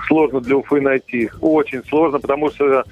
сложно 0.06 0.40
для 0.40 0.56
Уфы 0.56 0.80
найти. 0.80 1.30
Очень 1.40 1.84
сложно, 1.84 2.18
потому 2.20 2.50
что 2.50 2.84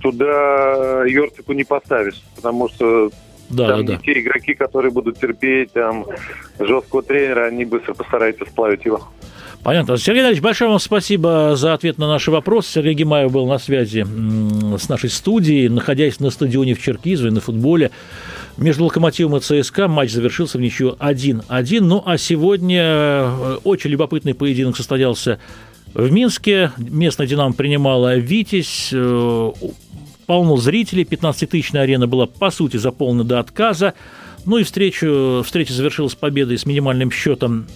туда 0.00 1.04
Йорцику 1.06 1.52
не 1.52 1.64
поставишь. 1.64 2.22
Потому 2.34 2.68
что 2.68 3.10
да, 3.48 3.68
там 3.68 3.76
да, 3.86 3.92
не 3.92 3.98
да. 3.98 4.02
те 4.04 4.20
игроки, 4.20 4.54
которые 4.54 4.90
будут 4.90 5.18
терпеть 5.18 5.72
там 5.72 6.04
жесткого 6.58 7.02
тренера, 7.02 7.46
они 7.46 7.64
быстро 7.64 7.94
постараются 7.94 8.44
сплавить 8.44 8.84
его. 8.84 9.08
Понятно. 9.66 9.96
Сергей 9.96 10.20
Иванович, 10.20 10.42
большое 10.42 10.70
вам 10.70 10.78
спасибо 10.78 11.56
за 11.56 11.74
ответ 11.74 11.98
на 11.98 12.06
наши 12.06 12.30
вопросы. 12.30 12.70
Сергей 12.70 12.94
Гимаев 12.94 13.32
был 13.32 13.48
на 13.48 13.58
связи 13.58 14.06
с 14.78 14.88
нашей 14.88 15.10
студией, 15.10 15.68
находясь 15.68 16.20
на 16.20 16.30
стадионе 16.30 16.74
в 16.74 16.80
Черкизове 16.80 17.32
на 17.32 17.40
футболе. 17.40 17.90
Между 18.56 18.84
«Локомотивом» 18.84 19.38
и 19.38 19.40
ЦСКА 19.40 19.88
матч 19.88 20.12
завершился 20.12 20.58
в 20.58 20.60
ничью 20.60 20.94
1-1. 21.00 21.80
Ну, 21.80 22.00
а 22.06 22.16
сегодня 22.16 22.80
э, 22.84 23.58
очень 23.64 23.90
любопытный 23.90 24.34
поединок 24.34 24.76
состоялся 24.76 25.40
в 25.94 26.12
Минске. 26.12 26.70
Местная 26.76 27.26
«Динамо» 27.26 27.52
принимала 27.52 28.16
«Витязь». 28.16 28.90
Э, 28.92 29.50
полно 30.26 30.58
зрителей. 30.58 31.02
15-тысячная 31.02 31.82
арена 31.82 32.06
была, 32.06 32.26
по 32.26 32.52
сути, 32.52 32.76
заполнена 32.76 33.24
до 33.24 33.40
отказа. 33.40 33.94
Ну 34.44 34.58
и 34.58 34.62
встречу, 34.62 35.42
встреча 35.44 35.72
завершилась 35.72 36.14
победой 36.14 36.56
с 36.56 36.66
минимальным 36.66 37.10
счетом 37.10 37.66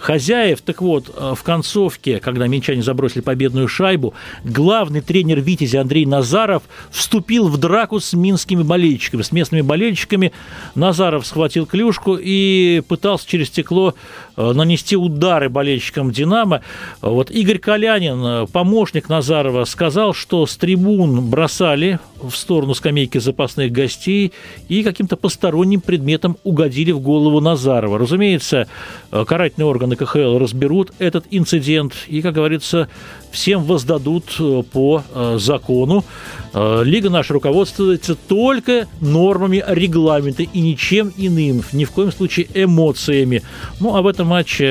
хозяев. 0.00 0.60
Так 0.62 0.82
вот, 0.82 1.10
э, 1.14 1.34
в 1.36 1.42
концовке, 1.42 2.18
когда 2.18 2.46
минчане 2.46 2.82
забросили 2.82 3.20
победную 3.20 3.68
шайбу, 3.68 4.14
главный 4.44 5.00
тренер 5.00 5.40
«Витязи» 5.40 5.76
Андрей 5.76 6.06
Назаров 6.06 6.62
вступил 6.90 7.48
в 7.48 7.58
драку 7.58 8.00
с 8.00 8.12
минскими 8.12 8.62
болельщиками, 8.62 9.22
с 9.22 9.32
местными 9.32 9.62
болельщиками. 9.62 10.32
Назаров 10.74 11.26
схватил 11.26 11.66
клюшку 11.66 12.16
и 12.20 12.82
пытался 12.88 13.28
через 13.28 13.48
стекло 13.48 13.94
э, 14.36 14.52
нанести 14.52 14.96
удары 14.96 15.48
болельщикам 15.48 16.10
«Динамо». 16.10 16.62
Вот 17.00 17.30
Игорь 17.30 17.58
Колянин, 17.58 18.24
э, 18.24 18.46
помощник 18.46 19.08
Назарова, 19.08 19.64
сказал, 19.64 20.14
что 20.14 20.46
с 20.46 20.56
трибун 20.56 21.28
бросали 21.28 21.98
в 22.22 22.34
сторону 22.34 22.74
скамейки 22.74 23.18
запасных 23.18 23.72
гостей 23.72 24.32
и 24.68 24.82
каким-то 24.82 25.16
посторонним 25.16 25.80
предметом 25.80 26.36
угодили 26.44 26.92
в 26.92 27.00
голову 27.00 27.40
Назарова. 27.40 27.98
Разумеется, 27.98 28.66
карательный 29.10 29.66
орган 29.66 29.80
органы 29.80 29.96
КХЛ 29.96 30.38
разберут 30.38 30.92
этот 30.98 31.24
инцидент 31.30 31.94
и, 32.06 32.20
как 32.20 32.34
говорится, 32.34 32.88
всем 33.30 33.64
воздадут 33.64 34.24
э, 34.38 34.62
по 34.72 35.02
э, 35.14 35.36
закону. 35.38 36.04
Э, 36.52 36.82
Лига 36.84 37.10
наша 37.10 37.34
руководствуется 37.34 38.14
только 38.14 38.86
нормами 39.00 39.64
регламента 39.66 40.42
и 40.42 40.60
ничем 40.60 41.12
иным, 41.16 41.62
ни 41.72 41.84
в 41.84 41.90
коем 41.92 42.12
случае 42.12 42.46
эмоциями. 42.54 43.42
Ну, 43.80 44.00
в 44.02 44.06
этом 44.06 44.28
матче 44.28 44.64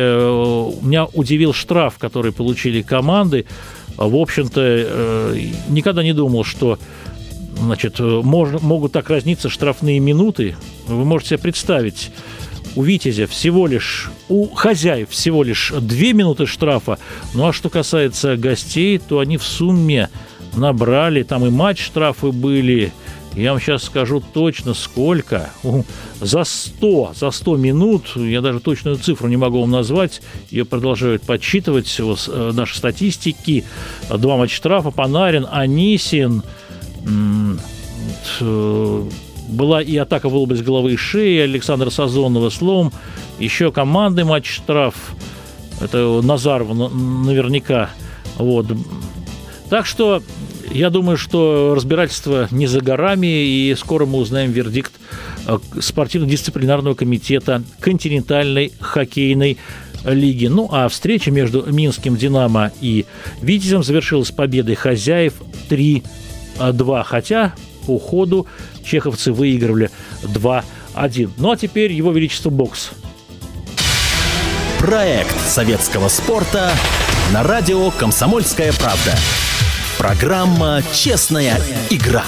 меня 0.81 1.05
удивил 1.05 1.53
штраф, 1.53 1.97
который 1.97 2.31
получили 2.31 2.81
команды. 2.81 3.45
В 3.97 4.15
общем-то, 4.15 5.35
никогда 5.67 6.03
не 6.03 6.13
думал, 6.13 6.45
что 6.45 6.79
значит, 7.59 7.99
можно, 7.99 8.59
могут 8.59 8.91
так 8.91 9.09
разниться 9.09 9.49
штрафные 9.49 9.99
минуты. 9.99 10.55
Вы 10.87 11.05
можете 11.05 11.29
себе 11.29 11.39
представить, 11.39 12.11
у 12.75 12.83
Витязя 12.83 13.27
всего 13.27 13.67
лишь, 13.67 14.09
у 14.27 14.47
хозяев 14.47 15.09
всего 15.09 15.43
лишь 15.43 15.73
две 15.79 16.13
минуты 16.13 16.45
штрафа. 16.45 16.97
Ну 17.33 17.47
а 17.47 17.53
что 17.53 17.69
касается 17.69 18.37
гостей, 18.37 18.97
то 18.99 19.19
они 19.19 19.37
в 19.37 19.43
сумме 19.43 20.09
набрали, 20.55 21.23
там 21.23 21.45
и 21.45 21.49
матч 21.49 21.83
штрафы 21.83 22.31
были, 22.31 22.91
Я 23.35 23.51
вам 23.51 23.61
сейчас 23.61 23.83
скажу 23.83 24.21
точно 24.33 24.73
сколько. 24.73 25.49
За 26.19 26.43
100, 26.43 27.13
за 27.15 27.31
100 27.31 27.57
минут, 27.57 28.15
я 28.15 28.41
даже 28.41 28.59
точную 28.59 28.97
цифру 28.97 29.27
не 29.27 29.37
могу 29.37 29.61
вам 29.61 29.71
назвать, 29.71 30.21
ее 30.49 30.65
продолжают 30.65 31.21
подсчитывать 31.21 31.95
э, 31.99 32.51
наши 32.53 32.75
статистики. 32.75 33.63
Два 34.09 34.35
матча 34.35 34.55
штрафа, 34.55 34.91
Панарин, 34.91 35.45
Анисин, 35.49 36.39
э, 36.39 36.68
была 39.49 39.81
и 39.81 39.97
атака 39.97 40.29
в 40.29 40.35
область 40.35 40.63
головы 40.63 40.93
и 40.93 40.97
шеи 40.97 41.39
Александра 41.39 41.89
Сазонова 41.89 42.49
слом. 42.49 42.91
Еще 43.39 43.71
командный 43.71 44.23
матч 44.23 44.49
штраф. 44.51 44.95
Это 45.81 46.21
Назарова 46.21 46.73
наверняка. 46.89 47.89
Вот. 48.37 48.67
Так 49.69 49.85
что 49.85 50.21
я 50.71 50.89
думаю, 50.89 51.17
что 51.17 51.73
разбирательство 51.75 52.47
не 52.51 52.67
за 52.67 52.81
горами, 52.81 53.27
и 53.27 53.75
скоро 53.77 54.05
мы 54.05 54.19
узнаем 54.19 54.51
вердикт 54.51 54.91
э, 55.47 55.57
спортивно-дисциплинарного 55.79 56.95
комитета 56.95 57.63
континентальной 57.79 58.73
хоккейной 58.79 59.57
лиги. 60.05 60.47
Ну 60.47 60.69
а 60.71 60.87
встреча 60.89 61.31
между 61.31 61.63
Минским 61.71 62.15
«Динамо» 62.15 62.71
и 62.81 63.05
«Витязем» 63.41 63.83
завершилась 63.83 64.31
победой 64.31 64.75
хозяев 64.75 65.33
3-2. 66.59 67.03
Хотя 67.03 67.53
по 67.85 67.97
ходу 67.97 68.47
чеховцы 68.83 69.31
выигрывали 69.31 69.89
2-1. 70.23 71.31
Ну 71.37 71.51
а 71.51 71.57
теперь 71.57 71.91
его 71.91 72.11
величество 72.11 72.49
бокс. 72.49 72.91
Проект 74.79 75.37
советского 75.47 76.07
спорта 76.07 76.71
на 77.33 77.43
радио 77.43 77.91
«Комсомольская 77.91 78.71
правда». 78.73 79.15
Программа 79.97 80.81
«Честная 80.93 81.59
игра». 81.89 82.23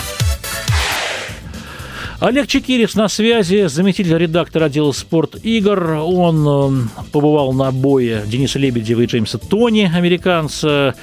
Олег 2.20 2.46
Чекирис 2.46 2.94
на 2.94 3.08
связи, 3.08 3.66
заместитель 3.68 4.16
редактора 4.16 4.66
отдела 4.66 4.92
«Спорт 4.92 5.38
игр». 5.44 5.94
Он 6.04 6.86
э, 6.86 7.02
побывал 7.12 7.52
на 7.52 7.72
бое 7.72 8.22
Дениса 8.28 8.60
Лебедева 8.60 9.02
и 9.02 9.06
Джеймса 9.08 9.40
Тони, 9.40 9.92
американца. 9.92 10.94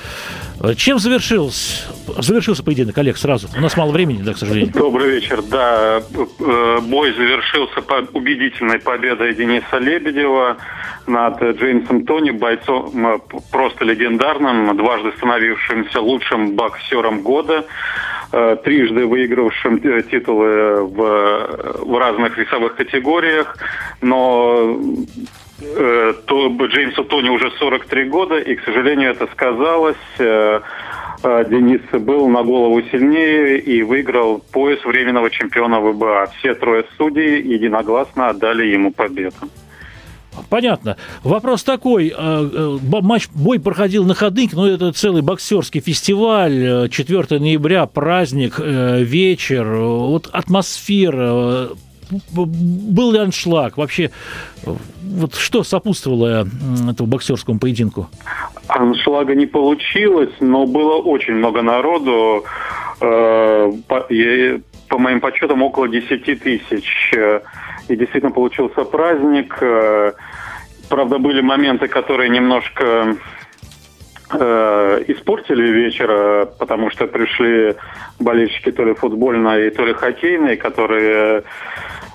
Чем 0.76 0.98
завершился, 0.98 1.86
завершился 2.18 2.64
поединок, 2.64 2.98
Олег, 2.98 3.16
сразу? 3.16 3.48
У 3.56 3.60
нас 3.60 3.76
мало 3.76 3.92
времени, 3.92 4.22
да, 4.22 4.32
к 4.34 4.38
сожалению. 4.38 4.72
Добрый 4.72 5.12
вечер. 5.12 5.40
Да, 5.42 6.00
э, 6.00 6.78
бой 6.82 7.12
завершился 7.12 7.80
убедительной 8.12 8.80
победой 8.80 9.34
Дениса 9.34 9.78
Лебедева 9.78 10.56
над 11.06 11.40
Джеймсом 11.40 12.04
Тони, 12.04 12.32
бойцом 12.32 13.06
э, 13.06 13.18
просто 13.52 13.84
легендарным, 13.84 14.76
дважды 14.76 15.12
становившимся 15.16 16.00
лучшим 16.00 16.56
боксером 16.56 17.22
года, 17.22 17.64
э, 18.32 18.56
трижды 18.64 19.06
выигравшим 19.06 19.80
титулы 19.80 20.82
в, 20.86 21.84
в 21.84 21.98
разных 21.98 22.36
весовых 22.36 22.74
категориях, 22.74 23.56
но 24.00 24.48
Э, 24.48 24.76
то 25.60 26.56
Джеймсу 26.66 27.04
Тони 27.04 27.30
уже 27.30 27.50
43 27.58 28.04
года, 28.08 28.38
и, 28.38 28.54
к 28.54 28.62
сожалению, 28.64 29.10
это 29.10 29.26
сказалось. 29.32 29.96
Э, 30.18 30.60
э, 31.22 31.44
Денис 31.50 31.80
был 31.92 32.28
на 32.28 32.44
голову 32.44 32.80
сильнее 32.92 33.58
и 33.58 33.82
выиграл 33.82 34.38
пояс 34.52 34.84
временного 34.84 35.30
чемпиона 35.30 35.80
ВБА. 35.80 36.28
Все 36.38 36.54
трое 36.54 36.84
судей 36.96 37.42
единогласно 37.42 38.28
отдали 38.28 38.66
ему 38.66 38.92
победу. 38.92 39.34
Понятно. 40.48 40.96
Вопрос 41.24 41.64
такой. 41.64 42.14
Матч, 42.16 43.28
бой 43.34 43.58
проходил 43.58 44.04
на 44.04 44.14
Ходынке, 44.14 44.54
но 44.54 44.68
это 44.68 44.92
целый 44.92 45.22
боксерский 45.22 45.80
фестиваль. 45.80 46.88
4 46.88 47.40
ноября, 47.40 47.86
праздник, 47.86 48.60
вечер. 48.60 49.66
Вот 49.66 50.28
атмосфера, 50.32 51.70
был 52.32 53.12
ли 53.12 53.18
аншлаг? 53.18 53.76
Вообще, 53.76 54.10
вот 54.64 55.34
что 55.34 55.62
сопутствовало 55.62 56.46
этому 56.90 57.08
боксерскому 57.08 57.58
поединку? 57.58 58.08
Аншлага 58.68 59.34
не 59.34 59.46
получилось, 59.46 60.32
но 60.40 60.66
было 60.66 60.96
очень 60.96 61.34
много 61.34 61.62
народу. 61.62 62.44
Э, 63.00 63.72
по, 64.88 64.98
моим 64.98 65.20
подсчетам, 65.20 65.62
около 65.62 65.88
10 65.88 66.42
тысяч. 66.42 67.14
И 67.88 67.96
действительно 67.96 68.32
получился 68.32 68.84
праздник. 68.84 69.56
Э, 69.60 70.12
правда, 70.88 71.18
были 71.18 71.40
моменты, 71.40 71.88
которые 71.88 72.28
немножко 72.28 73.16
э, 74.32 75.04
испортили 75.08 75.70
вечер, 75.70 76.46
потому 76.58 76.90
что 76.90 77.06
пришли 77.06 77.76
болельщики 78.18 78.72
то 78.72 78.84
ли 78.84 78.94
футбольной, 78.94 79.70
то 79.70 79.84
ли 79.84 79.94
хоккейной, 79.94 80.56
которые 80.56 81.44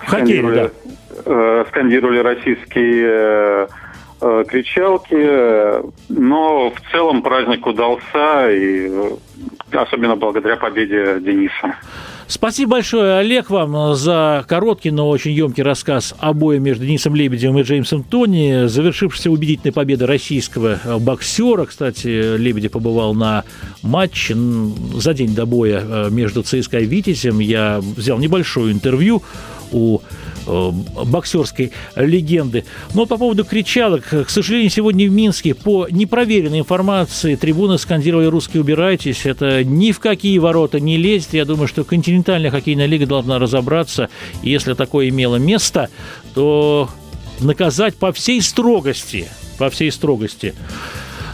скандировали, 0.06 0.56
да. 0.56 0.70
э, 1.26 1.64
скандировали 1.68 2.18
российские 2.18 3.06
э, 3.06 3.66
э, 4.20 4.44
кричалки, 4.46 5.82
но 6.08 6.70
в 6.70 6.92
целом 6.92 7.22
праздник 7.22 7.66
удался, 7.66 8.50
и 8.50 8.90
особенно 9.72 10.16
благодаря 10.16 10.56
победе 10.56 11.18
Дениса. 11.20 11.76
Спасибо 12.26 12.72
большое, 12.72 13.18
Олег, 13.18 13.50
вам 13.50 13.94
за 13.94 14.46
короткий, 14.48 14.90
но 14.90 15.10
очень 15.10 15.32
емкий 15.32 15.62
рассказ 15.62 16.14
о 16.18 16.32
бое 16.32 16.58
между 16.58 16.86
Денисом 16.86 17.14
Лебедевым 17.14 17.58
и 17.58 17.62
Джеймсом 17.64 18.02
Тони, 18.02 18.66
завершившейся 18.66 19.30
убедительной 19.30 19.72
победой 19.72 20.08
российского 20.08 20.78
боксера. 21.00 21.66
Кстати, 21.66 22.38
Лебедев 22.38 22.72
побывал 22.72 23.12
на 23.12 23.44
матче 23.82 24.34
за 24.34 25.12
день 25.12 25.34
до 25.34 25.44
боя 25.44 26.08
между 26.08 26.42
ЦСКА 26.42 26.78
и 26.78 26.86
Витязем. 26.86 27.40
Я 27.40 27.80
взял 27.82 28.18
небольшое 28.18 28.72
интервью 28.72 29.22
у 29.74 30.00
э, 30.46 30.70
боксерской 31.04 31.72
легенды. 31.96 32.64
Но 32.94 33.06
по 33.06 33.18
поводу 33.18 33.44
кричалок, 33.44 34.04
к 34.04 34.30
сожалению, 34.30 34.70
сегодня 34.70 35.08
в 35.08 35.12
Минске 35.12 35.54
по 35.54 35.86
непроверенной 35.90 36.60
информации 36.60 37.34
трибуны 37.34 37.78
скандировали 37.78 38.26
«Русские, 38.26 38.62
убирайтесь». 38.62 39.26
Это 39.26 39.64
ни 39.64 39.92
в 39.92 40.00
какие 40.00 40.38
ворота 40.38 40.80
не 40.80 40.96
лезет. 40.96 41.34
Я 41.34 41.44
думаю, 41.44 41.68
что 41.68 41.84
континентальная 41.84 42.50
хоккейная 42.50 42.86
лига 42.86 43.06
должна 43.06 43.38
разобраться. 43.38 44.08
Если 44.42 44.74
такое 44.74 45.08
имело 45.08 45.36
место, 45.36 45.88
то 46.34 46.88
наказать 47.40 47.96
по 47.96 48.12
всей 48.12 48.40
строгости. 48.40 49.28
По 49.58 49.70
всей 49.70 49.90
строгости. 49.90 50.54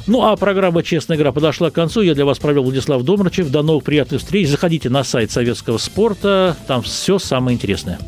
Ну, 0.07 0.23
а 0.23 0.37
программа 0.37 0.83
«Честная 0.83 1.17
игра» 1.17 1.31
подошла 1.31 1.71
к 1.71 1.75
концу. 1.75 2.01
Я 2.01 2.15
для 2.15 2.25
вас 2.25 2.39
провел 2.39 2.65
Владислав 2.65 3.03
Домрачев. 3.03 3.51
До 3.51 3.63
новых 3.63 3.85
приятных 3.85 4.21
встреч. 4.21 4.49
Заходите 4.49 4.91
на 4.91 5.05
сайт 5.05 5.31
советского 5.31 5.79
спорта. 5.79 6.57
Там 6.67 6.83
все 6.83 7.19
самое 7.19 7.55
интересное. 7.55 7.99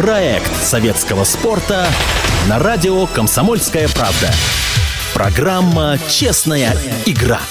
Проект 0.00 0.56
советского 0.62 1.24
спорта 1.24 1.86
на 2.48 2.58
радио 2.58 3.06
«Комсомольская 3.06 3.86
правда». 3.86 4.30
Программа 5.12 5.98
«Честная 6.08 6.74
игра». 7.04 7.42